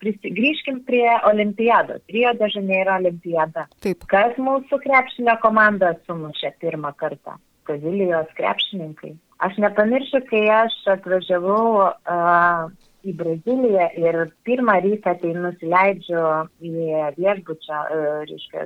Prisi, 0.01 0.33
grįžkim 0.39 0.81
prie 0.87 1.07
olimpiados. 1.29 2.03
Rio 2.13 2.33
de 2.39 2.49
Janeiro 2.55 2.97
olimpiada. 2.99 3.67
Taip. 3.85 4.07
Kas 4.11 4.37
mūsų 4.41 4.81
krepšinio 4.85 5.37
komanda 5.43 5.93
sumušė 6.07 6.55
pirmą 6.63 6.93
kartą? 6.99 7.37
Brazilijos 7.67 8.31
krepšininkai. 8.37 9.13
Aš 9.43 9.59
nepamiršiu, 9.63 10.23
kai 10.29 10.43
aš 10.51 10.75
atvažiavau 10.97 11.67
uh, 11.83 12.71
į 13.03 13.13
Braziliją 13.19 13.87
ir 13.99 14.19
pirmą 14.47 14.77
rytą 14.85 15.13
tai 15.21 15.31
nusileidžiu 15.37 16.23
į 16.63 16.73
viešbučio, 17.17 17.79
uh, 17.79 18.21
reiškia, 18.29 18.65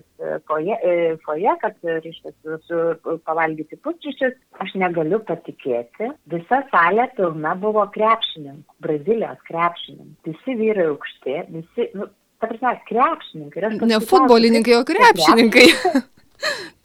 foje, 0.49 0.77
foje, 1.25 1.55
kad, 1.63 1.79
reiškia, 2.05 2.33
su, 2.67 2.81
pavalgyti 3.27 3.79
pusryčius. 3.85 4.35
Aš 4.63 4.75
negaliu 4.81 5.19
patikėti. 5.27 6.11
Visa 6.33 6.61
salė 6.71 7.07
pilna 7.17 7.55
buvo 7.61 7.85
krepšininkų, 7.93 8.77
Brazilijos 8.83 9.41
krepšininkų. 9.49 10.31
Visi 10.31 10.57
vyrai 10.61 10.89
aukšti, 10.91 11.39
visi, 11.53 11.89
nu, 11.97 12.09
ta 12.41 12.49
prasme, 12.51 12.75
krepšininkai. 12.89 13.73
Ne 13.89 14.03
futbolininkai, 14.03 14.77
o 14.81 14.85
krepšininkai. 14.87 15.67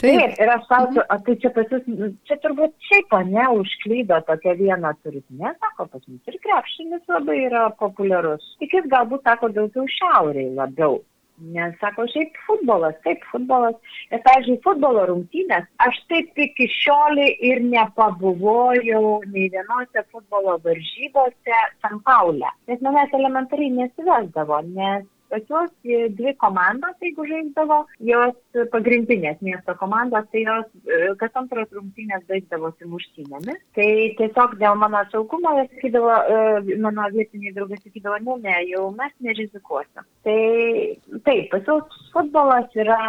Taip. 0.02 0.18
Taip, 0.18 0.40
ir 0.42 0.50
aš 0.50 0.64
klausiu, 0.66 1.02
o 1.14 1.16
tai 1.26 1.34
čia 1.42 1.50
pas 1.54 1.68
jūs, 1.70 1.84
nu, 1.86 2.08
čia 2.26 2.36
turbūt 2.42 2.72
šiaip, 2.88 3.12
ne, 3.28 3.44
užklydo 3.60 4.18
tokia 4.26 4.56
viena 4.58 4.90
turit. 4.98 5.22
Ne, 5.30 5.52
sako, 5.62 5.86
pas 5.92 6.02
mus 6.08 6.32
ir 6.32 6.38
krepšinis 6.42 7.04
labai 7.12 7.38
yra 7.44 7.68
populiarus. 7.78 8.48
Tik 8.58 8.74
jis 8.80 8.88
galbūt 8.90 9.22
sako 9.28 9.52
daugiau 9.54 9.86
šiauriai 9.98 10.50
labiau. 10.58 10.98
Nes 11.54 11.78
sako, 11.78 12.08
šiaip 12.10 12.34
futbolas, 12.48 12.98
taip, 13.06 13.22
futbolas. 13.30 13.78
Ir, 14.10 14.18
pavyzdžiui, 14.26 14.58
futbolo 14.66 15.06
rungtynės, 15.12 15.70
aš 15.86 16.02
taip 16.10 16.42
iki 16.48 16.66
šioliai 16.80 17.38
ir 17.52 17.62
nepabuvojau 17.70 19.06
nei 19.30 19.48
vienose 19.54 20.04
futbolo 20.10 20.58
varžybose 20.66 21.62
San 21.78 22.02
Paulė. 22.06 22.50
Nes 22.70 22.82
manęs 22.82 23.14
elementariai 23.22 23.74
nesivesdavo, 23.78 24.64
nes 24.74 25.06
pas 25.32 25.42
juos 25.48 25.70
dvi 25.82 26.34
komandos, 26.36 26.96
jeigu 27.00 27.24
žaisdavo, 27.28 27.78
jos 28.04 28.64
pagrindinės 28.74 29.40
miesto 29.40 29.74
komandos, 29.80 30.26
tai 30.32 30.44
jos 30.44 30.66
e, 30.84 30.98
kas 31.20 31.38
antros 31.40 31.70
rungtynės 31.72 32.26
baigdavosi 32.28 32.88
muštynėmis. 32.90 33.60
Tai 33.78 33.88
tiesiog 34.20 34.58
dėl 34.60 34.76
mano 34.82 35.00
saugumo, 35.12 35.54
jie 35.56 35.66
sakydavo, 35.70 36.16
e, 36.20 36.76
mano 36.84 37.08
vietiniai 37.16 37.54
draugai 37.56 37.80
sakydavo, 37.80 38.20
ne, 38.26 38.36
ne, 38.44 38.58
jau 38.74 38.90
mes 38.98 39.14
nerizikuosim. 39.24 40.04
Tai 40.26 40.40
taip, 41.26 41.48
pas 41.54 41.64
juos 41.70 42.02
futbolas 42.12 42.76
yra, 42.76 43.00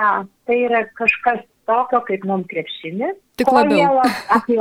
tai 0.47 0.61
yra 0.69 0.85
kažkas 0.99 1.43
tokio 1.67 2.01
kaip 2.07 2.23
mums 2.27 2.47
krepšinis. 2.51 3.19
Tik 3.39 3.51
labiau. 3.51 3.99
Apie, 4.37 4.59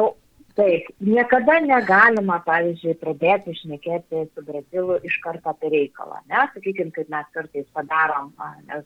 taip, 0.59 0.89
niekada 1.01 1.59
negalima, 1.65 2.39
pavyzdžiui, 2.47 2.95
pradėti 3.01 3.55
išnekėti 3.55 4.25
su 4.29 4.45
Brazilu 4.47 4.99
iš 5.09 5.19
karto 5.25 5.53
apie 5.53 5.71
reikalą. 5.73 6.21
Ne, 6.31 6.45
sakykime, 6.55 6.93
kaip 6.97 7.11
mes 7.13 7.29
kartais 7.37 7.67
padarom, 7.77 8.33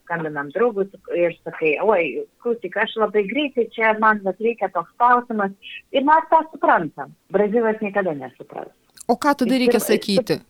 skambinam 0.02 0.50
draugus 0.54 0.90
ir 1.14 1.36
sakai, 1.42 1.76
oi, 1.82 2.26
klausyk, 2.44 2.80
aš 2.82 2.96
labai 3.02 3.26
greitai 3.30 3.68
čia, 3.74 3.94
man 4.02 4.22
vat 4.26 4.42
reikia 4.42 4.70
toks 4.74 4.92
klausimas 5.00 5.54
ir 5.92 6.06
mes 6.06 6.28
tą 6.32 6.42
suprantam. 6.50 7.14
Brazilas 7.34 7.80
niekada 7.82 8.14
nesupras. 8.14 8.70
O 9.06 9.14
ką 9.14 9.34
tada 9.42 9.58
reikia 9.58 9.82
sakyti? 9.82 10.40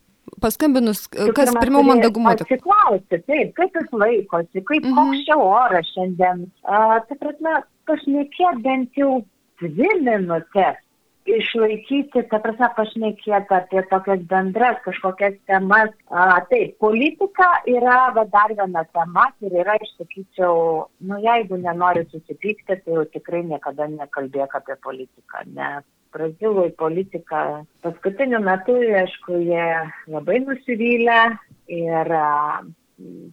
paskambinus, 0.42 1.06
kas 1.08 1.52
pirmiau 1.60 1.84
mandagumo. 1.86 2.32
Atsiklausti, 2.34 3.20
taip, 3.28 3.52
kaip 3.56 3.78
jis 3.78 3.92
laikosi, 3.92 4.62
kaip 4.62 4.82
mm 4.84 4.90
-hmm. 4.90 5.12
koks 5.12 5.24
čia 5.28 5.36
oras 5.36 5.92
šiandien. 5.94 6.42
Uh, 6.66 6.98
tai 7.08 7.16
prasme, 7.20 7.54
pašnekėt 7.86 8.62
bent 8.64 8.98
jau 8.98 9.22
dvi 9.62 9.90
minutės 10.02 10.82
išlaikyti, 11.26 12.22
ta 12.30 12.40
prasme, 12.42 12.68
pašnekėti 12.76 13.56
apie 13.56 13.82
tokias 13.90 14.22
bendras 14.30 14.78
kažkokias 14.84 15.36
temas. 15.50 15.90
A, 16.10 16.40
taip, 16.50 16.76
politika 16.82 17.48
yra 17.70 18.12
va, 18.16 18.26
dar 18.32 18.54
viena 18.54 18.84
tema 18.94 19.28
ir 19.44 19.58
yra, 19.64 19.76
aš 19.80 19.92
sakyčiau, 19.98 20.86
nu 21.08 21.20
jeigu 21.24 21.60
nenori 21.62 22.06
susipykti, 22.12 22.80
tai 22.84 22.98
jau 22.98 23.04
tikrai 23.12 23.44
niekada 23.50 23.90
nekalbėk 23.92 24.56
apie 24.60 24.78
politiką, 24.86 25.44
nes 25.58 25.84
Brazilui 26.16 26.70
politika 26.78 27.42
paskutiniu 27.84 28.40
metu, 28.40 28.78
aišku, 29.02 29.36
jie 29.44 29.66
labai 30.08 30.40
nusivylę 30.46 31.20
ir 31.68 32.12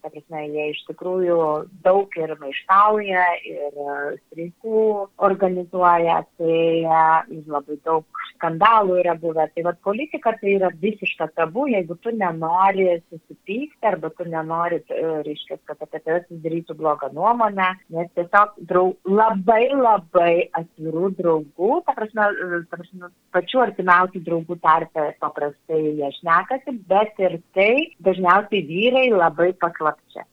ta 0.04 0.10
prasme, 0.12 0.41
jie 0.52 0.65
iš 0.73 0.82
tikrųjų 0.89 1.38
daug 1.86 2.15
ir 2.19 2.34
maištauja, 2.41 3.26
ir 3.47 3.78
e, 3.80 3.95
streikų 4.28 4.82
organizuoja, 5.23 6.19
tai 6.39 6.58
e, 6.84 7.43
labai 7.47 7.78
daug 7.88 8.23
skandalų 8.34 8.99
yra 9.04 9.15
buvę. 9.19 9.47
Tai 9.54 9.65
vad 9.69 9.80
politika 9.88 10.34
tai 10.41 10.58
yra 10.58 10.71
visiška 10.82 11.30
tabu, 11.38 11.67
jeigu 11.71 11.95
tu 12.04 12.12
nenori 12.12 12.89
susipykti 13.08 13.88
arba 13.88 14.12
tu 14.17 14.28
nenori, 14.28 14.82
e, 14.91 15.06
reiškia, 15.30 15.62
kad 15.69 15.80
apie 15.80 16.02
tave 16.02 16.19
susidarytų 16.26 16.76
blogą 16.80 17.13
nuomonę, 17.15 17.69
nes 17.95 18.12
tiesiog 18.17 18.60
draug, 18.67 18.97
labai 19.08 19.69
labai 19.71 20.34
atvirų 20.60 21.13
draugų, 21.21 21.71
ta 21.88 21.95
prasme, 21.95 22.28
ta 22.67 22.82
prasme, 22.82 23.13
pačių 23.34 23.63
artimiausių 23.69 24.23
draugų 24.28 24.60
tarpe 24.63 25.08
paprastai 25.23 25.82
jie 26.02 26.12
šnekasi, 26.19 26.76
bet 26.91 27.15
ir 27.23 27.39
tai 27.56 27.71
dažniausiai 28.04 28.63
vyrai 28.67 29.08
labai 29.13 29.52
посладче. 29.53 30.25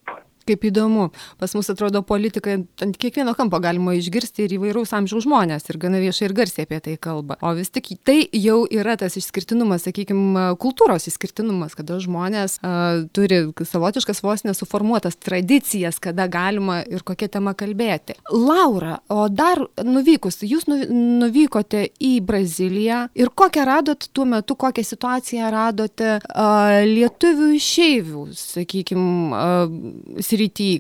Kaip 0.49 0.65
įdomu, 0.71 1.11
pas 1.41 1.53
mus 1.55 1.69
atrodo 1.73 2.03
politika, 2.07 2.57
ant 2.57 2.97
kiekvieno 3.01 3.35
kampo 3.39 3.61
galima 3.63 3.93
išgirsti 3.99 4.47
ir 4.47 4.55
įvairaus 4.57 4.95
amžiaus 4.97 5.27
žmonės 5.27 5.69
ir 5.71 5.79
gana 5.83 6.01
viešai 6.03 6.29
ir 6.29 6.35
garsiai 6.37 6.67
apie 6.67 6.81
tai 6.85 6.97
kalba. 7.01 7.37
O 7.45 7.53
vis 7.59 7.71
tik 7.73 7.93
tai 8.07 8.23
jau 8.37 8.63
yra 8.71 8.97
tas 9.01 9.17
išskirtinumas, 9.21 9.85
sakykime, 9.87 10.47
kultūros 10.63 11.07
išskirtinumas, 11.11 11.77
kada 11.79 11.99
žmonės 12.03 12.59
uh, 12.63 13.05
turi 13.15 13.43
savotiškas 13.69 14.23
vos 14.25 14.45
nesuformuotas 14.49 15.19
tradicijas, 15.21 16.01
kada 16.03 16.27
galima 16.31 16.81
ir 16.89 17.05
kokia 17.07 17.31
tema 17.37 17.55
kalbėti. 17.59 18.17
Laura, 18.33 18.99
o 19.13 19.29
dar 19.29 19.63
nuvykus, 19.85 20.41
jūs 20.47 20.67
nuvykote 20.71 21.87
į 22.01 22.15
Braziliją 22.27 23.03
ir 23.19 23.33
kokią 23.37 23.67
radot 23.69 24.09
tuo 24.17 24.27
metu, 24.29 24.57
kokią 24.57 24.85
situaciją 24.87 25.53
radote 25.53 26.17
uh, 26.19 26.81
lietuvių 26.89 27.53
išeivių, 27.59 28.27
sakykime, 28.41 29.07
uh, 29.31 30.25
srity. 30.31 30.71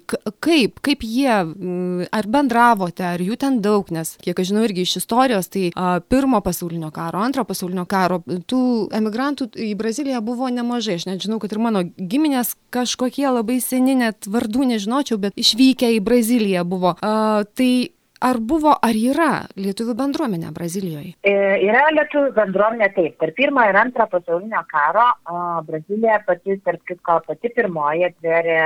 Kaip 0.40 0.80
kaip 0.84 1.04
jie 1.04 1.32
mm, 1.42 2.08
ar 2.14 2.28
bendravote 2.30 3.04
ar 3.06 3.22
jų 3.22 3.38
ten 3.40 3.60
daug 3.64 3.90
nes 3.94 4.14
kiek 4.22 4.38
aš 4.38 4.50
žinau 4.52 4.64
irgi 4.66 4.86
iš 4.86 4.96
istorijos 5.02 5.50
tai 5.52 5.68
a, 5.74 5.98
pirmo 6.00 6.40
pasaulinio 6.44 6.90
karo 6.94 7.22
antro 7.24 7.44
pasaulinio 7.48 7.86
karo 7.90 8.20
tų 8.26 8.62
emigrantų 8.96 9.50
į 9.54 9.72
braziliją 9.80 10.22
buvo 10.24 10.50
nemažai. 10.52 10.98
Aš 11.00 11.08
net 11.10 11.24
žinau 11.26 11.40
kad 11.42 11.52
ir 11.54 11.62
mano 11.62 11.84
giminės 11.98 12.54
kažkokie 12.74 13.28
labai 13.28 13.60
seni 13.64 13.96
net 13.98 14.28
vardų 14.30 14.72
nežinočiau 14.74 15.20
bet 15.22 15.38
išvykę 15.40 15.94
į 15.96 16.04
braziliją 16.04 16.66
buvo. 16.68 16.96
A, 17.00 17.44
tai 17.54 17.90
ar 18.20 18.38
buvo 18.52 18.72
ar 18.86 18.96
yra 18.96 19.30
lietuvių 19.56 19.94
bendruomenė 19.98 20.52
Brazilijoje? 20.56 21.14
E, 21.24 21.34
yra 21.66 21.86
lietuvių 21.94 22.32
bendruomenė 22.36 22.90
taip. 22.96 23.16
Per 23.22 23.32
pirmą 23.38 23.66
ir 23.70 23.78
antrą 23.80 24.06
pasaulinio 24.12 24.62
karo 24.70 25.06
o, 25.08 25.40
Brazilija 25.68 26.20
pati, 26.26 26.58
tarp 26.64 26.84
kitko, 26.88 27.20
pati 27.26 27.52
pirmoji 27.56 28.06
atvėrė 28.10 28.60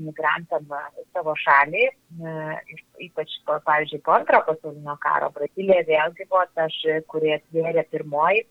imigrantam 0.00 0.66
savo 1.14 1.36
šalį. 1.44 1.88
E, 1.88 2.36
ypač, 3.04 3.34
po, 3.46 3.58
pavyzdžiui, 3.66 4.02
po 4.06 4.14
antrojo 4.16 4.44
pasaulinio 4.48 4.96
karo 5.02 5.30
Brazilija 5.34 5.82
vėlgi 5.88 6.28
buvo 6.28 6.44
ta, 6.54 6.68
kurie 7.12 7.34
atvėrė 7.38 7.84
pirmoji, 7.92 8.44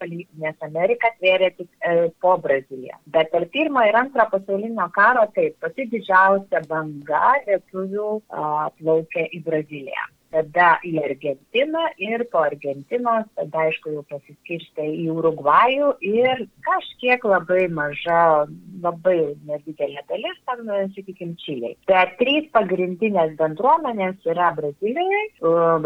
nes 0.43 0.67
Amerika 0.67 1.11
atvėrė 1.13 1.51
tik 1.57 1.69
e, 1.81 1.95
po 2.23 2.35
Braziliją. 2.43 2.99
Bet 3.15 3.31
per 3.33 3.47
pirmą 3.53 3.87
ir 3.89 3.99
antrą 4.03 4.27
pasaulinio 4.31 4.89
karo 4.95 5.27
taip, 5.35 5.57
pati 5.63 5.87
didžiausia 5.93 6.63
banga 6.69 7.37
lietuvių 7.47 8.11
plaukė 8.27 9.27
į 9.33 9.43
Braziliją 9.47 10.07
tada 10.33 10.69
į 10.85 10.93
Argentiną 11.03 11.83
ir 12.01 12.23
po 12.31 12.43
Argentinos 12.45 13.27
tada 13.37 13.65
aišku 13.67 13.93
jau 13.95 14.03
pasiskirstė 14.11 14.87
į 15.03 15.07
Urugvajų 15.15 15.91
ir 16.05 16.43
kažkiek 16.67 17.23
labai 17.27 17.67
maža, 17.73 18.47
labai 18.83 19.17
nedidelė 19.47 20.03
dalis, 20.11 20.39
tam, 20.49 20.65
sakykime, 20.95 21.35
Čiliai. 21.43 21.77
Bet 21.89 22.15
trys 22.21 22.49
pagrindinės 22.55 23.35
bendruomenės 23.39 24.27
yra 24.29 24.51
Brazilijoje, 24.57 25.23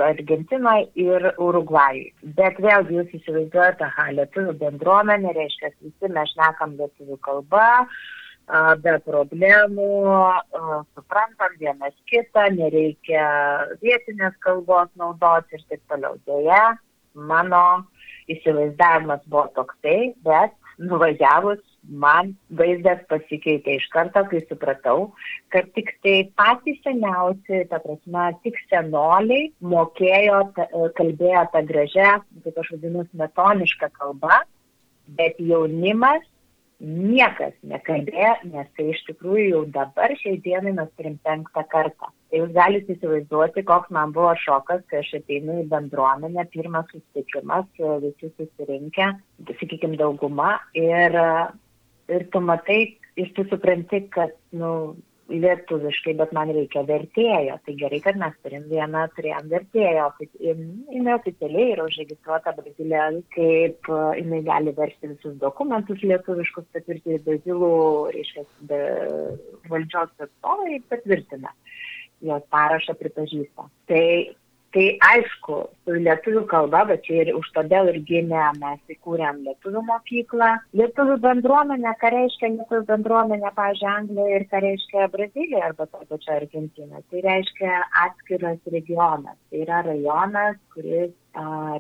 Argentinoje 0.08 0.90
ir 1.06 1.32
Urugvajui. 1.42 2.10
Bet 2.40 2.60
vėlgi 2.64 3.00
jūs 3.00 3.14
įsivaizduojate, 3.20 3.88
aha, 3.88 4.10
lietuvių 4.18 4.58
bendruomenė, 4.64 5.36
reiškia, 5.38 5.74
visi 5.82 6.12
mes 6.16 6.34
šnekam 6.36 6.76
lietuvių 6.80 7.20
kalbą, 7.26 7.68
be 8.84 8.94
problemų, 9.06 9.90
suprantam 10.96 11.58
vienas 11.60 11.96
kitą, 12.12 12.50
nereikia 12.56 13.26
vietinės 13.84 14.36
kalbos 14.44 14.90
naudoti 15.00 15.56
ir 15.56 15.64
taip 15.70 15.84
toliau. 15.92 16.18
Deja, 16.28 16.78
mano 17.16 17.86
įsivaizdavimas 18.32 19.24
buvo 19.28 19.48
toksai, 19.56 20.14
bet 20.26 20.56
nuvažiavus 20.82 21.62
man 21.88 22.34
vaizdas 22.60 23.02
pasikeitė 23.10 23.78
iš 23.80 23.88
karto, 23.94 24.24
kai 24.30 24.42
supratau, 24.46 25.12
kad 25.54 25.70
tik 25.76 25.94
tai 26.04 26.18
patys 26.38 26.82
seniausi, 26.86 27.64
ta 27.72 27.80
prasme, 27.82 28.28
tik 28.44 28.60
senoliai 28.70 29.50
mokėjo, 29.64 30.42
kalbėjo 31.00 31.46
tą 31.54 31.64
gražią, 31.72 32.12
kaip 32.44 32.60
aš 32.62 32.74
vadinu, 32.76 33.08
metonišką 33.24 33.92
kalbą, 33.98 34.44
bet 35.18 35.40
jaunimas 35.42 36.28
niekas 36.82 37.54
nekalbėjo, 37.68 38.34
nes 38.50 38.70
tai 38.78 38.88
iš 38.92 39.02
tikrųjų 39.10 39.46
jau 39.52 39.62
dabar 39.76 40.14
šiai 40.18 40.40
dienai 40.42 40.74
mes 40.78 40.90
turim 40.98 41.20
penktą 41.26 41.64
kartą. 41.70 42.10
Tai 42.32 42.40
jūs 42.42 42.54
galite 42.56 42.96
įsivaizduoti, 42.96 43.64
koks 43.68 43.92
man 43.94 44.14
buvo 44.16 44.32
šokas, 44.42 44.82
kai 44.90 45.02
aš 45.04 45.14
ateinu 45.20 45.60
į 45.62 45.68
bendruomenę, 45.72 46.48
pirmas 46.54 46.90
susitikimas, 46.90 47.68
visi 47.78 48.32
susirinkę, 48.34 49.12
sakykime, 49.52 50.00
dauguma 50.02 50.56
ir, 50.78 51.18
ir 52.10 52.28
tu 52.34 52.42
matai, 52.42 52.82
ir 53.20 53.34
tu 53.38 53.46
supranti, 53.52 54.06
kad, 54.16 54.34
nu, 54.56 54.74
lietuviškai, 55.32 56.16
bet 56.20 56.34
man 56.36 56.52
reikia 56.56 56.84
vertėjo. 56.88 57.58
Tai 57.66 57.76
gerai, 57.80 58.00
kad 58.04 58.20
mes 58.22 58.36
turim 58.44 58.66
vieną, 58.72 59.06
turėjom 59.16 59.50
vertėjo. 59.52 60.08
Jinai 60.42 61.16
oficialiai 61.16 61.76
yra 61.76 61.88
užregistruota 61.88 62.56
Brazilijoje, 62.58 63.24
kaip 63.36 63.92
e, 63.92 64.02
jinai 64.20 64.42
gali 64.48 64.76
versti 64.78 65.14
visus 65.14 65.38
dokumentus 65.42 66.04
lietuviškus, 66.04 66.68
patvirtinti 66.76 67.24
Brazilų, 67.28 67.74
reiškia, 68.18 68.46
valdžios 69.72 70.14
atstovai 70.28 70.82
patvirtina. 70.92 71.56
Jos 72.22 72.46
parašą 72.54 72.94
pripažįsta. 73.00 73.66
Tai 73.90 74.06
Tai 74.72 74.84
aišku, 75.04 75.56
lietuvių 75.88 76.44
kalba, 76.52 76.84
bet 76.90 77.04
čia 77.08 77.22
ir 77.24 77.32
už 77.38 77.48
todėl 77.56 77.90
ir 77.92 78.00
gimė, 78.08 78.44
mes 78.62 78.94
įkūrėm 78.96 79.42
lietuvių 79.48 79.84
mokyklą. 79.88 80.50
Lietuvių 80.78 81.18
bendruomenė, 81.26 81.94
ką 82.02 82.12
reiškia 82.16 82.52
lietuvių 82.58 82.84
bendruomenė, 82.92 83.54
pažiūrėjau, 83.58 83.96
Anglijoje 84.02 84.38
ir 84.40 84.46
ką 84.52 84.62
reiškia 84.66 85.08
Brazilija 85.16 85.66
arba 85.70 85.88
to 85.88 86.04
pačio 86.10 86.36
Argentina. 86.36 87.02
Tai 87.10 87.26
reiškia 87.26 87.82
atskiras 88.06 88.62
regionas. 88.76 89.38
Tai 89.50 89.66
yra 89.66 89.82
rajonas, 89.88 90.62
kuris 90.76 91.18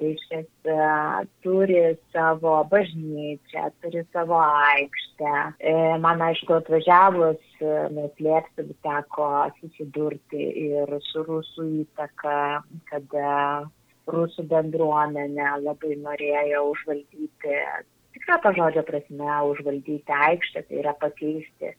reiškia, 0.01 1.25
turi 1.43 1.97
savo 2.13 2.63
bažnyčią, 2.71 3.71
turi 3.81 4.03
savo 4.13 4.39
aikštę. 4.39 5.33
E, 5.59 5.73
man 5.99 6.21
aišku, 6.21 6.53
atvažiavus, 6.53 7.41
neslėpsiu, 7.91 8.73
teko 8.83 9.51
susidurti 9.59 10.47
ir 10.69 10.87
su 11.11 11.23
rusų 11.27 11.67
įtaka, 11.83 12.63
kada 12.89 13.67
rusų 14.09 14.47
bendruomenė 14.49 15.49
labai 15.61 15.95
norėjo 16.01 16.67
užvaldyti 16.73 17.57
tikrą 18.21 18.37
to 18.43 18.51
žodžio 18.57 18.83
prasme 18.87 19.35
užvaldyti 19.49 20.13
aikštę, 20.27 20.63
tai 20.67 20.79
yra 20.81 20.93
pakeisti 21.01 21.71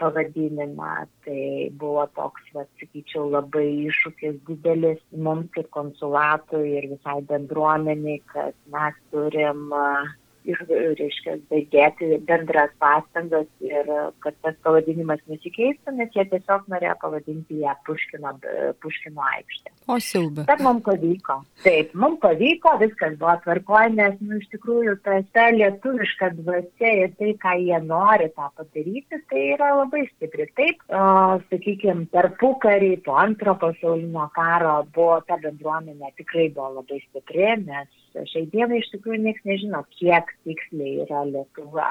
pavadinimą. 0.00 0.92
Tai 1.24 1.42
buvo 1.80 2.06
toks, 2.16 2.46
va, 2.54 2.64
sakyčiau, 2.80 3.28
labai 3.34 3.66
iššūkis 3.90 4.40
didelis 4.48 5.02
mums 5.12 5.50
kaip 5.54 5.70
konsulatui 5.76 6.76
ir 6.78 6.88
visai 6.94 7.20
bendruomeniai, 7.28 8.22
kad 8.32 8.56
mes 8.72 8.96
turim 9.12 9.68
uh, 9.74 10.08
ir, 10.48 10.60
reiškia, 10.98 11.36
dėti 11.50 12.10
bendras 12.28 12.72
pastangas 12.82 13.48
ir 13.64 13.88
kad 14.24 14.36
tas 14.44 14.56
pavadinimas 14.64 15.20
nesikeistų, 15.30 15.94
nes 15.98 16.12
jie 16.16 16.24
tiesiog 16.32 16.68
norėjo 16.72 16.96
pavadinti 17.02 17.60
ją 17.64 17.74
Puškino, 17.86 18.34
Puškino 18.82 19.26
aikštę. 19.36 19.74
O 19.90 19.98
siaubė. 20.02 20.46
Bet 20.48 20.62
mums 20.64 20.84
pavyko. 20.86 21.40
Taip, 21.64 21.92
mums 21.98 22.20
pavyko, 22.22 22.76
viskas 22.82 23.16
buvo 23.20 23.34
tvarkoje, 23.44 23.92
nes, 23.96 24.18
nu, 24.24 24.38
iš 24.40 24.48
tikrųjų, 24.54 24.96
ta, 25.06 25.18
ta 25.34 25.48
lietuviška 25.56 26.32
dvasia 26.38 26.92
ir 27.04 27.14
tai, 27.18 27.32
ką 27.42 27.56
jie 27.60 27.80
nori 27.84 28.30
tą 28.36 28.50
padaryti, 28.58 29.20
tai 29.32 29.46
yra 29.56 29.72
labai 29.82 30.04
stipri. 30.12 30.48
Taip, 30.58 30.84
o, 30.88 31.04
sakykime, 31.50 32.06
per 32.14 32.30
pukarį, 32.40 32.92
po 33.06 33.16
antro 33.20 33.56
pasaulinio 33.60 34.28
karo 34.36 34.80
buvo 34.94 35.20
ta 35.28 35.40
bendruomenė 35.42 36.14
tikrai 36.20 36.48
buvo 36.54 36.80
labai 36.80 37.02
stipri, 37.08 37.48
nes 37.66 37.88
šiai 38.14 38.46
dienai 38.52 38.80
iš 38.80 38.90
tikrųjų 38.94 39.20
niekas 39.24 39.46
nežino, 39.48 39.82
kiek 39.96 40.32
tiksliai 40.46 41.04
yra 41.04 41.22
lietuva, 41.28 41.88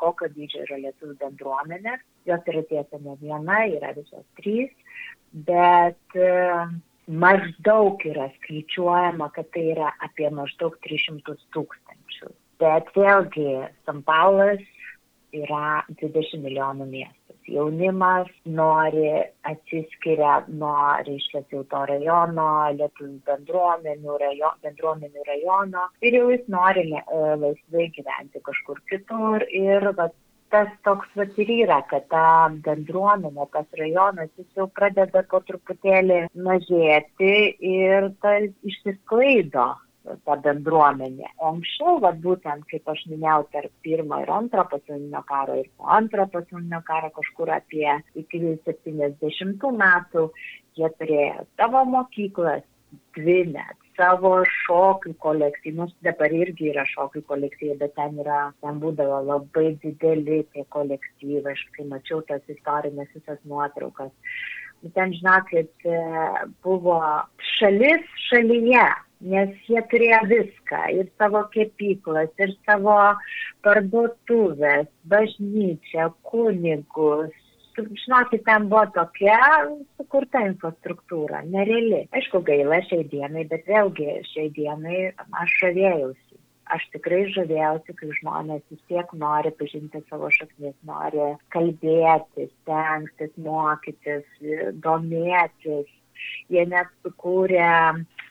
kokio 0.00 0.30
dydžio 0.34 0.64
yra 0.66 0.80
lietuvių 0.84 1.16
bendruomenė. 1.22 1.96
Jos 2.28 2.50
yra 2.52 2.62
tiesa 2.70 3.00
ne 3.02 3.16
viena, 3.22 3.60
yra 3.70 3.92
visos 3.96 4.24
trys, 4.40 4.72
bet 5.48 6.18
maždaug 7.06 8.02
yra 8.10 8.30
skaičiuojama, 8.38 9.30
kad 9.36 9.50
tai 9.54 9.68
yra 9.74 9.92
apie 10.04 10.30
maždaug 10.34 10.78
300 10.86 11.36
tūkstančių. 11.54 12.32
Bet 12.62 12.88
vėlgi, 12.96 13.52
San 13.84 14.02
Paulas 14.06 14.64
yra 15.36 15.84
20 16.00 16.42
milijonų 16.42 16.88
miestas 16.90 17.15
jaunimas 17.48 18.28
nori 18.44 19.08
atsiskiria 19.50 20.38
nuo, 20.48 20.74
reiškia, 21.06 21.44
jau 21.52 21.62
to 21.70 21.82
rajono, 21.90 22.48
lietuvių 22.78 23.18
bendruomenių, 23.30 24.18
rajo, 24.22 24.52
bendruomenių 24.66 25.26
rajono 25.30 25.88
ir 26.02 26.18
jau 26.20 26.28
jis 26.32 26.46
nori 26.52 26.86
e, 26.90 27.02
laisvai 27.42 27.90
gyventi 27.96 28.42
kažkur 28.50 28.82
kitur. 28.90 29.46
Ir 29.50 29.90
va, 29.98 30.10
tas 30.54 30.68
toks 30.86 31.08
vat 31.18 31.38
ir 31.42 31.50
yra, 31.62 31.80
kad 31.90 32.06
ta 32.12 32.26
bendruomenė, 32.66 33.48
tas 33.54 33.66
rajonas, 33.80 34.30
jis 34.38 34.60
jau 34.60 34.68
pradeda 34.78 35.24
po 35.30 35.42
truputėlį 35.48 36.20
mažėti 36.48 37.34
ir 37.72 38.12
tas 38.22 38.50
išsisklaido 38.66 39.72
ta 40.26 40.36
bendruomenė. 40.44 41.30
O 41.40 41.52
anksčiau, 41.54 41.98
va, 42.04 42.12
būtent, 42.26 42.66
kaip 42.70 42.92
aš 42.92 43.02
minėjau, 43.10 43.46
tarp 43.54 43.72
pirmo 43.86 44.20
ir 44.22 44.32
antro 44.32 44.66
pasaulinio 44.70 45.22
karo 45.28 45.58
ir 45.62 45.70
po 45.76 45.90
antro 45.98 46.28
pasaulinio 46.32 46.82
karo 46.86 47.10
kažkur 47.16 47.52
apie 47.56 47.88
iki 48.22 48.42
70 48.68 49.66
metų, 49.82 50.28
jie 50.78 50.92
turėjo 51.00 51.46
savo 51.56 51.84
mokyklas, 51.96 52.64
dvi 53.16 53.38
net, 53.52 53.76
savo 53.96 54.32
šokių 54.44 55.14
nors 55.76 55.94
dabar 56.06 56.32
irgi 56.32 56.70
yra 56.72 56.84
šokių 56.92 57.22
kolekcija, 57.30 57.76
bet 57.80 57.94
ten 57.96 58.20
yra, 58.22 58.52
ten 58.62 58.80
būdavo 58.82 59.22
labai 59.30 59.78
dideli 59.82 60.42
tie 60.52 60.64
kolektyvai, 60.76 61.52
aš 61.52 61.64
kai 61.76 61.88
mačiau 61.88 62.20
tas 62.28 62.42
istorinės 62.48 63.08
visas 63.14 63.40
nuotraukas. 63.44 64.12
Ten, 64.94 65.12
žinokit, 65.16 65.72
buvo 66.64 67.00
šalis 67.56 68.04
šalyje, 68.28 68.84
nes 69.32 69.54
jie 69.70 69.80
turėjo 69.90 70.20
viską 70.30 70.82
ir 70.98 71.08
savo 71.18 71.42
kepyklas, 71.54 72.30
ir 72.42 72.52
savo 72.68 72.98
parduotuvės, 73.66 74.88
bažnyčią, 75.10 76.10
kunigus. 76.28 77.32
Žinokit, 77.76 78.44
ten 78.46 78.68
buvo 78.70 78.86
tokia 78.94 79.40
sukurta 79.98 80.40
infrastruktūra, 80.46 81.42
nereali. 81.50 82.06
Aišku, 82.16 82.40
gaila 82.46 82.78
šiai 82.88 83.04
dienai, 83.10 83.44
bet 83.50 83.66
vėlgi 83.68 84.20
šiai 84.30 84.48
dienai 84.56 85.00
aš 85.42 85.58
žavėjausi. 85.64 86.25
Aš 86.74 86.82
tikrai 86.90 87.24
žavėjausi, 87.30 87.94
kai 87.98 88.08
žmonės 88.20 88.64
vis 88.72 88.80
tiek 88.90 89.12
nori 89.14 89.52
pažinti 89.58 90.00
savo 90.08 90.32
šaknis, 90.34 90.74
nori 90.88 91.28
kalbėtis, 91.54 92.50
stengtis, 92.62 93.30
mokytis, 93.38 94.26
domėtis. 94.82 95.92
Jie 96.50 96.64
net 96.66 96.90
sukūrė 97.04 97.70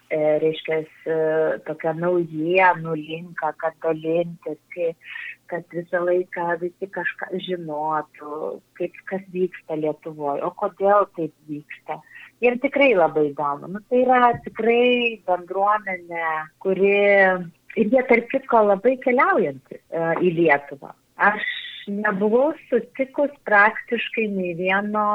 E, 0.10 0.18
reiškia, 0.38 0.76
e, 1.10 1.16
tokią 1.66 1.96
naujienų 1.98 2.94
linką, 3.00 3.50
kad 3.58 3.74
dalintis, 3.82 4.60
kad 5.50 5.66
visą 5.74 6.04
laiką 6.06 6.60
visi 6.62 6.90
kažką 6.94 7.40
žinotų, 7.48 8.36
kaip 8.78 9.00
kas 9.10 9.24
vyksta 9.34 9.80
Lietuvoje, 9.82 10.44
o 10.46 10.52
kodėl 10.62 11.08
taip 11.18 11.34
vyksta. 11.50 11.98
Ir 12.46 12.60
tikrai 12.62 12.92
labai 12.94 13.32
įdomu. 13.32 13.72
Nu, 13.74 13.82
tai 13.90 14.04
yra 14.06 14.36
tikrai 14.46 15.18
bendruomenė, 15.26 16.30
kuri 16.62 16.94
ir 17.80 17.92
jie 17.94 18.04
tarp 18.10 18.28
kitko 18.32 18.64
labai 18.72 18.96
keliaujanti 19.04 19.80
e, 19.80 20.04
į 20.24 20.34
Lietuvą. 20.40 20.92
Aš 21.30 21.46
nebuvau 21.88 22.54
sutikus 22.70 23.34
praktiškai 23.46 24.26
nei 24.32 24.54
vieno, 24.58 25.06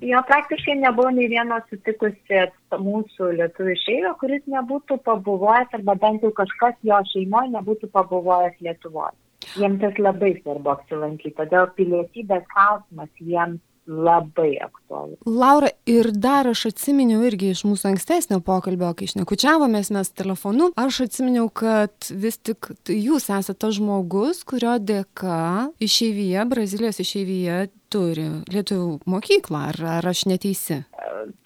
jo 0.00 0.20
praktiškai 0.28 0.76
nebuvo 0.80 1.10
nei 1.14 1.26
vieno 1.32 1.58
sutikusi 1.70 2.44
mūsų 2.72 3.32
lietuvių 3.40 3.74
šeimio, 3.82 4.14
kuris 4.20 4.46
nebūtų 4.54 5.00
pabuvojęs 5.08 5.74
arba 5.78 5.96
bent 6.04 6.22
jau 6.22 6.32
kažkas 6.36 6.78
jo 6.86 7.00
šeimoje 7.10 7.52
nebūtų 7.56 7.90
pabuvojęs 7.96 8.62
Lietuvoje. 8.62 9.18
Jiems 9.58 9.80
tas 9.82 9.98
labai 9.98 10.36
svarbu 10.38 10.70
apsilankyti, 10.76 11.34
todėl 11.36 11.66
pilietybės 11.76 12.46
klausimas 12.54 13.10
jiems 13.18 13.60
labai 13.86 14.56
aktualu. 14.62 15.16
Laura, 15.26 15.70
ir 15.88 16.10
dar 16.14 16.46
aš 16.52 16.66
atsiminiau 16.70 17.22
irgi 17.26 17.52
iš 17.52 17.64
mūsų 17.66 17.92
ankstesnio 17.92 18.38
pokalbio, 18.44 18.92
kai 18.94 19.08
išnekučiavomės 19.08 19.90
mes 19.94 20.12
telefonu, 20.14 20.70
aš 20.78 21.02
atsiminiau, 21.06 21.48
kad 21.50 22.10
vis 22.10 22.38
tik 22.38 22.70
jūs 22.86 23.28
esate 23.28 23.58
tas 23.58 23.76
žmogus, 23.78 24.44
kurio 24.48 24.76
dėka 24.78 25.72
išeivyje, 25.82 26.46
Brazilijos 26.52 27.02
išeivyje 27.02 27.58
turi 27.92 28.28
lietuvių 28.52 29.02
mokyklą, 29.10 29.66
ar, 29.72 29.82
ar 29.98 30.10
aš 30.12 30.26
neteisi? 30.30 30.82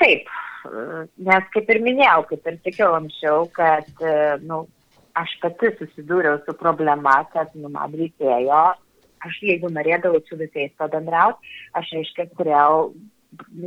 Taip, 0.00 0.30
nes 1.26 1.52
kaip 1.54 1.70
ir 1.72 1.82
minėjau, 1.84 2.26
kaip 2.30 2.48
ir 2.50 2.58
sakiau 2.64 2.96
anksčiau, 3.00 3.46
kad, 3.56 3.88
nu, 4.44 4.64
aš 5.16 5.38
pati 5.42 5.72
susidūriau 5.80 6.42
su 6.44 6.54
problema, 6.58 7.22
kad, 7.32 7.54
nu, 7.56 7.72
man 7.72 7.96
reikėjo 7.96 8.64
aš 9.24 9.42
jeigu 9.42 9.70
norėdavau 9.72 10.22
su 10.26 10.38
visais 10.40 10.72
pabendrauti, 10.80 11.54
aš 11.78 11.92
reiškia 11.96 12.28
turėjau 12.36 12.90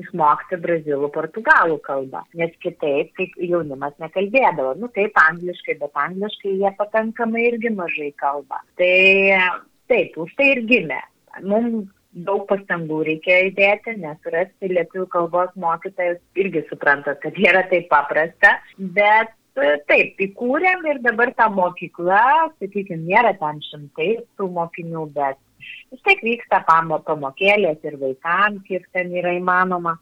išmokti 0.01 0.57
brazilų, 0.63 1.09
portugalų 1.13 1.77
kalbą, 1.85 2.23
nes 2.39 2.53
kitaip, 2.63 3.11
kaip 3.17 3.35
jaunimas 3.43 3.93
nekalbėdavo, 4.01 4.75
nu 4.81 4.89
taip 4.95 5.17
angliškai, 5.19 5.77
bet 5.81 6.01
angliškai 6.05 6.55
jie 6.63 6.73
pakankamai 6.79 7.45
irgi 7.51 7.73
mažai 7.75 8.09
kalba. 8.17 8.61
Tai 8.79 8.93
taip, 9.91 10.17
už 10.17 10.33
tai 10.39 10.53
ir 10.55 10.63
gimė. 10.69 10.99
Mums 11.45 11.89
daug 12.25 12.45
pastangų 12.49 13.03
reikia 13.05 13.43
įdėti, 13.49 13.95
nes 14.01 14.31
rasti 14.33 14.71
lietuvių 14.71 15.05
kalbos 15.13 15.51
mokytojus 15.61 16.21
irgi 16.41 16.63
supranta, 16.69 17.13
kad 17.21 17.37
yra 17.37 17.65
taip 17.69 17.89
paprasta, 17.91 18.55
bet 18.77 19.35
taip, 19.57 20.21
įkūrėm 20.25 20.85
ir 20.91 21.01
dabar 21.03 21.31
ta 21.37 21.49
mokykla, 21.49 22.49
sakykime, 22.59 23.03
nėra 23.07 23.33
ten 23.39 23.61
šimtai 23.69 24.09
tų 24.37 24.49
mokinių, 24.55 25.05
bet 25.15 25.39
vis 25.91 26.01
tiek 26.05 26.21
vyksta 26.23 26.61
pamokėlės 26.67 27.83
ir 27.83 27.97
vaikams, 28.01 28.63
kiek 28.67 28.87
ten 28.93 29.13
yra 29.15 29.35
įmanoma. 29.37 29.97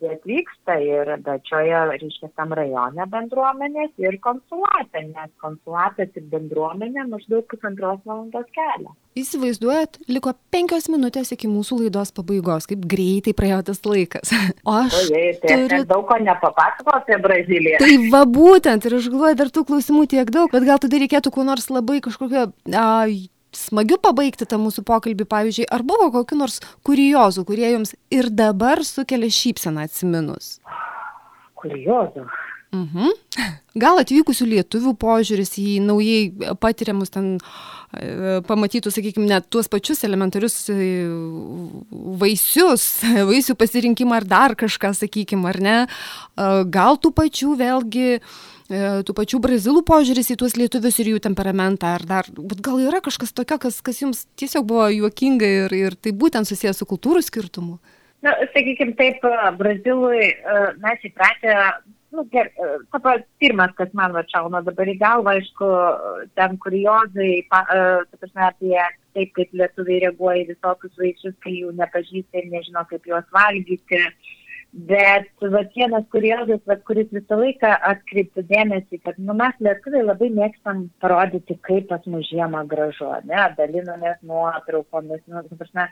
Jie 0.00 0.14
atvyksta 0.14 0.78
ir 0.80 1.10
dačioje, 1.20 1.76
reiškia, 1.90 2.30
tam 2.38 2.54
rajone 2.56 3.04
bendruomenės 3.12 3.90
ir 4.00 4.14
konsulate, 4.24 5.02
nes 5.10 5.32
konsulatas 5.42 6.14
ir 6.16 6.24
bendruomenė 6.32 7.04
maždaug 7.10 7.44
pusantros 7.50 8.00
valandos 8.08 8.46
kelią. 8.56 8.94
Įsivaizduojat, 9.20 9.98
liko 10.08 10.32
penkios 10.54 10.88
minutės 10.88 11.34
iki 11.36 11.50
mūsų 11.52 11.82
laidos 11.82 12.14
pabaigos, 12.16 12.68
kaip 12.70 12.86
greitai 12.88 13.34
praėjo 13.36 13.60
tas 13.72 13.84
laikas. 13.84 14.32
O 14.70 14.72
aš... 14.76 14.96
O 14.96 15.02
jei, 15.12 15.34
tai 15.40 15.56
turiu... 15.66 15.82
daug 15.88 16.06
ko 16.08 16.16
nepapasako 16.20 16.94
apie 16.98 17.16
Braziliją. 17.20 17.80
Tai 17.80 17.94
va 18.12 18.20
būtent, 18.28 18.86
ir 18.86 18.96
aš 18.98 19.08
galvoju, 19.12 19.38
dar 19.40 19.52
tų 19.52 19.64
klausimų 19.68 20.06
tiek 20.14 20.32
daug, 20.32 20.48
bet 20.52 20.66
gal 20.68 20.80
tada 20.80 21.00
reikėtų 21.00 21.32
kuo 21.34 21.44
nors 21.48 21.68
labai 21.72 22.00
kažkokio... 22.04 22.48
A, 22.72 22.88
smagiu 23.56 23.98
pabaigti 24.02 24.46
tą 24.48 24.58
mūsų 24.62 24.84
pokalbį, 24.88 25.26
pavyzdžiui, 25.30 25.68
ar 25.72 25.84
buvo 25.86 26.10
kokiu 26.14 26.38
nors 26.40 26.60
kuriozų, 26.86 27.44
kurie 27.48 27.68
jums 27.72 27.94
ir 28.14 28.30
dabar 28.30 28.84
sukelia 28.86 29.30
šypseną 29.34 29.86
atsiminus? 29.88 30.58
Kuriozų. 31.60 32.26
Mhm. 32.70 33.10
Gal 33.80 33.98
atvykusių 33.98 34.46
lietuvių 34.50 34.92
požiūris 34.98 35.56
į 35.58 35.80
naujai 35.82 36.54
patiriamus 36.62 37.10
ten 37.10 37.32
e, 37.38 38.38
pamatytų, 38.46 38.92
sakykime, 38.94 39.26
net 39.30 39.48
tuos 39.50 39.70
pačius 39.70 40.04
elementarius 40.06 40.56
e, 40.70 40.76
vaisius, 42.22 42.86
vaisių 43.30 43.58
pasirinkimą 43.58 44.20
ar 44.20 44.28
dar 44.30 44.56
kažką, 44.58 44.92
sakykime, 45.02 45.50
ar 45.50 45.60
ne. 45.62 45.76
Gal 46.70 46.98
tų 47.02 47.14
pačių 47.18 47.58
vėlgi 47.58 48.08
tų 48.70 49.14
pačių 49.18 49.40
brazilų 49.42 49.80
požiūris 49.82 50.28
į 50.30 50.36
tuos 50.38 50.52
lietuvius 50.54 51.00
ir 51.02 51.08
jų 51.10 51.20
temperamentą, 51.24 51.96
ar 51.98 52.04
dar, 52.06 52.28
bet 52.30 52.60
gal 52.62 52.78
yra 52.78 53.00
kažkas 53.02 53.34
tokio, 53.34 53.58
kas, 53.58 53.80
kas 53.82 53.98
jums 53.98 54.28
tiesiog 54.38 54.62
buvo 54.70 54.84
juokinga 54.94 55.48
ir, 55.64 55.74
ir 55.74 55.96
tai 55.98 56.12
būtent 56.14 56.46
susijęs 56.46 56.78
su 56.78 56.86
kultūrų 56.86 57.24
skirtumu? 57.26 57.80
Na, 58.22 58.36
sakykime 58.54 58.94
taip, 58.94 59.26
Brazilui 59.58 60.28
mes 60.78 61.08
įpratę 61.10 61.56
nu, 62.14 62.24
ger, 62.32 62.50
tapa, 62.92 63.16
pirmas, 63.42 63.72
kas 63.78 63.92
man 63.96 64.14
va 64.16 64.24
šauna 64.30 64.62
dabar 64.66 64.90
į 64.90 64.96
galvą, 65.00 65.36
aišku, 65.38 65.68
ten 66.38 66.56
kuriozai, 66.64 67.30
pa, 67.52 67.62
ta 67.70 68.18
prasme, 68.18 68.42
apie 68.48 68.74
taip, 69.14 69.32
kaip 69.36 69.54
lietuviai 69.60 70.02
reaguoja 70.06 70.44
į 70.44 70.50
visokius 70.52 70.98
vaisius, 70.98 71.38
kai 71.44 71.56
jų 71.60 71.72
nepažįsta 71.78 72.42
ir 72.42 72.52
nežino, 72.52 72.84
kaip 72.90 73.08
juos 73.10 73.26
valgyti. 73.34 74.04
Bet 74.70 75.32
va, 75.42 75.64
vienas 75.74 76.04
kuriozas, 76.14 76.60
va, 76.70 76.76
kuris 76.86 77.08
visą 77.10 77.40
laiką 77.40 77.72
atkreiptų 77.88 78.44
dėmesį, 78.52 79.00
kad 79.02 79.16
nu, 79.18 79.34
mes 79.38 79.56
lietuviai 79.66 80.04
labai 80.04 80.28
mėgstam 80.36 80.84
parodyti, 81.02 81.56
kaip 81.66 81.88
pas 81.90 82.06
mus 82.06 82.28
žiemą 82.30 82.62
gražu, 82.70 83.08
ne, 83.26 83.40
dalinomės 83.58 84.20
nuotraukomis, 84.30 85.24
nu, 85.26 85.42
prasme, 85.58 85.88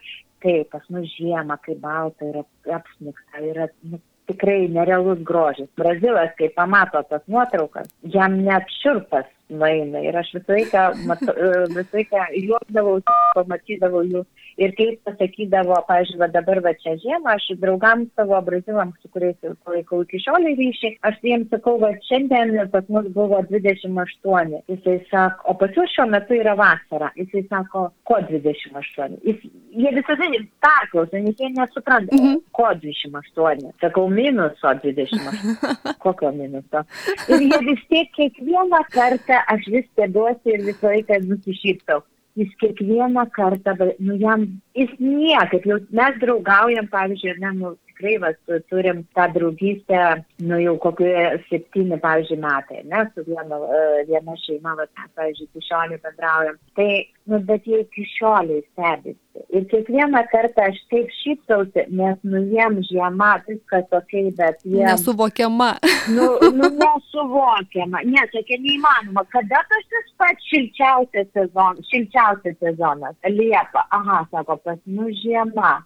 taip, 0.47 0.71
pas 0.77 0.87
mus 0.95 1.11
žiemą, 1.16 1.59
kai 1.64 1.75
balta 1.83 2.31
yra 2.31 2.45
apsnikta, 2.79 3.43
yra 3.51 3.66
nu, 3.83 3.99
tikrai 4.29 4.68
nerealus 4.72 5.20
grožis. 5.24 5.68
Brazilas, 5.81 6.35
kai 6.39 6.51
pamato 6.57 7.03
tas 7.11 7.24
nuotraukas, 7.26 7.89
jam 8.14 8.39
net 8.45 8.68
širpas 8.83 9.26
nueina 9.49 10.03
ir 10.05 10.16
aš 10.20 10.35
visą 10.37 10.57
laiką, 10.59 10.85
mat, 11.09 11.24
visą 11.76 11.89
laiką 11.97 12.26
juokdavau, 12.37 12.99
pamatydavau 13.37 14.05
jų 14.09 14.24
ir 14.59 14.74
kaip 14.78 14.98
pasakydavo, 15.06 15.78
pažiūrėjau, 15.88 16.28
dabar 16.34 16.61
va 16.64 16.72
čia 16.82 16.96
žiemą, 17.02 17.36
aš 17.36 17.46
draugams 17.62 18.11
savo 18.18 18.40
brazilams, 18.46 18.96
su 19.02 19.11
kuriais 19.14 19.36
palaikau 19.64 20.02
iki 20.04 20.20
šiol 20.24 20.48
ryšį, 20.48 20.92
aš 21.09 21.20
jiems 21.26 21.52
sakau, 21.54 21.76
va 21.82 21.92
šiandien 22.09 22.56
pas 22.72 22.86
mus 22.92 23.06
buvo 23.14 23.40
28. 23.50 24.59
Jisai 24.72 24.98
sako, 25.12 25.52
o 25.52 25.56
pas 25.61 25.78
jūs 25.78 25.94
šiuo 25.94 26.09
metu 26.11 26.36
yra 26.38 26.56
vasara. 26.59 27.12
Jisai 27.18 27.44
sako, 27.46 27.88
ko 28.09 28.20
28? 28.30 29.18
Jis, 29.28 29.46
jie 29.78 29.94
visada 29.96 30.30
perklauso, 30.66 31.22
nes 31.22 31.38
jie 31.38 31.52
nesupranta, 31.54 32.16
mm 32.16 32.24
-hmm. 32.24 32.42
ko 32.52 32.68
28. 32.82 33.72
Sakau, 33.80 34.09
minuso 34.11 34.74
28. 34.82 35.56
Kokio 36.04 36.32
minuso? 36.32 36.84
Ir 37.28 37.46
jie 37.46 37.62
vis 37.70 37.82
tiek 37.88 38.12
kiekvieną 38.16 38.84
kartą 38.90 39.42
aš 39.46 39.66
vis 39.72 39.86
stebiuosi 39.92 40.54
ir 40.54 40.64
visą 40.66 40.86
laiką 40.94 41.22
nusišypsau 41.30 42.02
jis 42.39 42.55
kiekvieną 42.61 43.24
kartą, 43.34 43.74
nu 44.01 44.16
jam, 44.22 44.47
jis 44.78 44.95
niekaip, 45.01 45.66
jau 45.66 45.78
mes 46.01 46.18
draugaujam, 46.22 46.89
pavyzdžiui, 46.93 47.39
ne, 47.43 47.53
nu, 47.59 47.74
tikrai 47.99 48.18
va, 48.18 48.32
turim 48.68 49.05
tą 49.14 49.32
draugystę, 49.32 50.24
nu 50.40 50.59
jau 50.61 50.78
kokie 50.78 51.42
septyni, 51.51 51.99
pavyzdžiui, 51.99 52.38
metai, 52.38 52.82
ne, 52.84 53.05
su 53.14 53.24
viena, 53.26 53.59
viena 54.07 54.36
šeima, 54.44 54.74
va, 54.78 54.86
mes, 54.86 55.11
pavyzdžiui, 55.16 55.49
iki 55.51 55.66
šiolį 55.66 56.01
bendraujam. 56.03 56.59
Tai, 56.78 56.90
nu, 57.28 57.40
bet 57.49 57.66
jie 57.66 57.82
iki 57.84 58.07
šiolį 58.16 58.62
stebisi. 58.70 59.18
Ir 59.55 59.64
kiekvieną 59.70 60.24
kartą 60.32 60.64
aš 60.66 60.78
taip 60.90 61.11
šypsausi, 61.20 61.84
nes, 61.94 62.18
nu, 62.26 62.40
jiem 62.53 62.80
žiema, 62.88 63.36
viskas 63.46 63.86
ok, 63.94 64.14
bet 64.38 64.59
jie... 64.64 64.82
Nesuvokiama. 64.82 65.70
nu, 66.16 66.26
nu, 66.57 66.70
nesuvokiama. 66.80 68.03
Ne, 68.09 68.24
tokia 68.32 68.59
neįmanoma. 68.64 69.24
Kada 69.34 69.62
tas 69.70 70.11
pats 70.18 70.49
šilčiausias 70.51 71.30
sezonas, 71.36 71.86
šilčiausias 71.92 72.59
sezonas? 72.59 73.14
Liepa. 73.28 73.84
Aha, 73.94 74.24
sako, 74.32 74.59
pas 74.64 74.80
mus 74.86 75.14
žiema. 75.22 75.76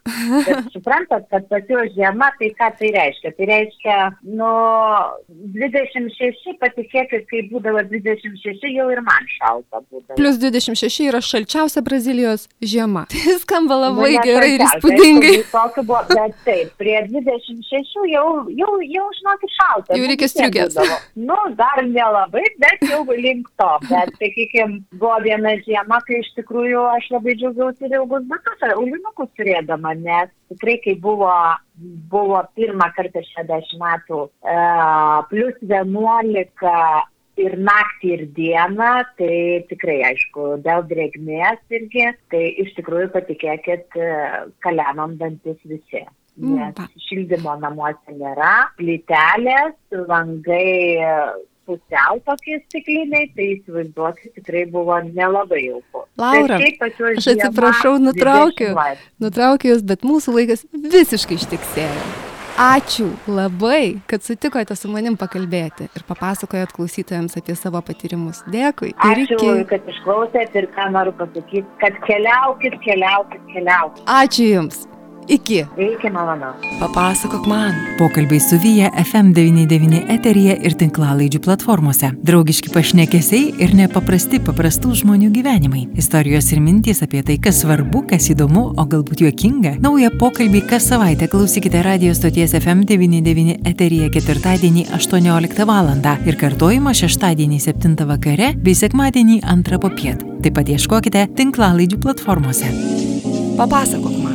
Bet 0.46 0.72
suprantat, 0.72 1.28
kad 1.30 1.48
pas 1.50 1.68
juos 1.68 1.92
žiema, 1.92 2.01
tai 2.38 2.50
ką 2.58 2.68
tai 2.78 2.90
reiškia? 2.96 3.32
Tai 3.36 3.46
reiškia, 3.48 3.96
nu, 4.38 4.50
26, 5.54 6.56
patikėkit, 6.60 7.26
kai 7.30 7.42
būdavo 7.50 7.82
26, 7.90 8.66
jau 8.72 8.88
ir 8.92 9.02
man 9.06 9.28
šalta 9.36 9.82
būdavo. 9.86 10.16
Plus 10.18 10.38
26 10.42 11.08
yra 11.08 11.22
šalčiausia 11.22 11.82
Brazilijos 11.86 12.48
žiema. 12.60 13.06
Tai 13.12 13.36
skamba 13.42 13.78
labai 13.86 14.14
nu, 14.16 14.22
gerai 14.26 14.50
ir 14.56 14.64
įspūdingai. 14.66 15.34
Tokiu 15.52 15.84
buvo, 15.86 16.02
bet 16.10 16.36
taip, 16.46 16.72
prie 16.80 16.96
26 17.08 17.96
jau, 18.12 18.26
jau, 18.50 18.72
jau 18.82 19.06
žinokit, 19.18 19.54
šalta. 19.58 19.98
Jau 19.98 20.10
reikia 20.10 20.30
striukės. 20.32 20.78
Nu, 21.14 21.38
dar 21.58 21.82
nelabai, 21.86 22.44
bet 22.62 22.84
jau 22.88 23.02
link 23.12 23.48
to. 23.60 23.70
Bet, 23.88 24.12
sakykime, 24.18 24.82
buvo 24.98 25.18
viena 25.24 25.54
žiema, 25.66 26.00
kai 26.06 26.20
iš 26.22 26.32
tikrųjų 26.38 26.84
aš 26.96 27.10
labai 27.16 27.36
džiaugiausi 27.38 27.88
ir 27.88 27.98
ilgus 28.00 28.26
batus, 28.30 28.64
aulinukus 28.72 29.30
turėdama, 29.38 29.94
nes 30.00 30.30
tikrai, 30.52 30.78
kai 30.84 30.96
buvo, 31.00 31.32
buvo 32.12 32.42
pirmą 32.58 32.88
kartą 32.96 33.22
60 33.32 33.78
metų, 33.82 34.20
uh, 34.44 35.22
plus 35.30 35.58
11 35.62 37.08
ir 37.40 37.54
naktį, 37.58 38.10
ir 38.16 38.24
dieną, 38.36 38.90
tai 39.18 39.36
tikrai, 39.70 40.00
aišku, 40.10 40.48
dėl 40.64 40.84
drėgmės 40.90 41.62
irgi, 41.72 42.10
tai 42.32 42.42
iš 42.64 42.74
tikrųjų 42.76 43.12
patikėkit, 43.14 43.96
kalenom 44.64 45.16
dantis 45.20 45.56
visi. 45.64 46.04
Nes 46.32 46.76
mm, 46.78 47.00
šildymo 47.08 47.58
namuose 47.60 48.14
nėra, 48.16 48.52
plytelės, 48.78 49.74
langai 49.92 50.68
pusiau 51.68 52.18
tokie 52.26 52.58
stikliniai, 52.66 53.30
tai 53.36 53.48
įsivaizduokit, 53.56 54.34
tikrai 54.40 54.66
buvo 54.72 54.98
nelabai 55.06 55.62
jauku. 55.68 56.04
Laura, 56.20 56.58
aš 56.58 57.30
atsiprašau, 57.36 57.96
nutraukiu, 58.02 58.74
nutraukiu 59.22 59.74
jūs, 59.74 59.86
bet 59.86 60.04
mūsų 60.06 60.36
laikas 60.40 60.66
visiškai 60.72 61.40
ištiksėjo. 61.40 62.04
Ačiū 62.60 63.06
labai, 63.32 64.02
kad 64.06 64.20
sutikote 64.20 64.76
su 64.76 64.90
manim 64.92 65.14
pakalbėti 65.16 65.86
ir 65.88 66.04
papasakojot 66.04 66.74
klausytojams 66.76 67.38
apie 67.40 67.56
savo 67.56 67.80
patyrimus. 67.80 68.42
Dėkui. 68.52 68.92
Ačiū, 69.00 69.38
iki... 69.38 69.66
kad 69.72 69.88
išklausėt 69.88 70.60
ir 70.60 70.68
ką 70.76 70.90
noriu 70.92 71.16
pasakyti, 71.16 71.64
kad 71.80 71.96
keliaukit, 72.04 72.76
keliaukit, 72.84 73.46
keliaukit. 73.54 74.04
Ačiū 74.20 74.50
Jums. 74.50 74.84
Iki. 75.28 75.64
Iki 75.78 76.10
malonaus. 76.10 76.56
Papasakok 76.80 77.46
man. 77.46 77.74
Pokalbiai 77.98 78.40
su 78.40 78.56
Vyja 78.62 78.90
FM99 78.90 80.02
eteryje 80.10 80.56
ir 80.66 80.74
tinklalaidžių 80.78 81.40
platformose. 81.44 82.10
Draugiški 82.26 82.72
pašnekesiai 82.74 83.52
ir 83.62 83.74
nepaprasti 83.78 84.40
paprastų 84.42 84.94
žmonių 85.02 85.30
gyvenimai. 85.36 85.84
Istorijos 85.98 86.50
ir 86.52 86.62
mintys 86.64 87.04
apie 87.06 87.22
tai, 87.26 87.38
kas 87.42 87.62
svarbu, 87.62 88.04
kas 88.10 88.28
įdomu, 88.34 88.64
o 88.74 88.86
galbūt 88.94 89.22
juokinga. 89.24 89.76
Naują 89.84 90.10
pokalbį 90.18 90.64
kas 90.72 90.90
savaitę 90.90 91.30
klausykite 91.30 91.84
radio 91.86 92.14
stoties 92.18 92.56
FM99 92.58 93.62
eteryje 93.70 94.10
ketvirtadienį 94.16 94.88
18 94.98 95.66
val. 95.68 95.92
ir 96.26 96.36
kartojimą 96.36 96.92
šeštadienį 96.94 97.58
7 97.60 98.06
vakare 98.06 98.52
bei 98.56 98.74
sekmadienį 98.74 99.40
2 99.42 99.78
popiet. 99.78 100.22
Taip 100.42 100.54
pat 100.54 100.68
ieškokite 100.68 101.26
tinklalaidžių 101.36 101.98
platformose. 102.02 102.66
Papasakok 103.56 104.14
man. 104.18 104.31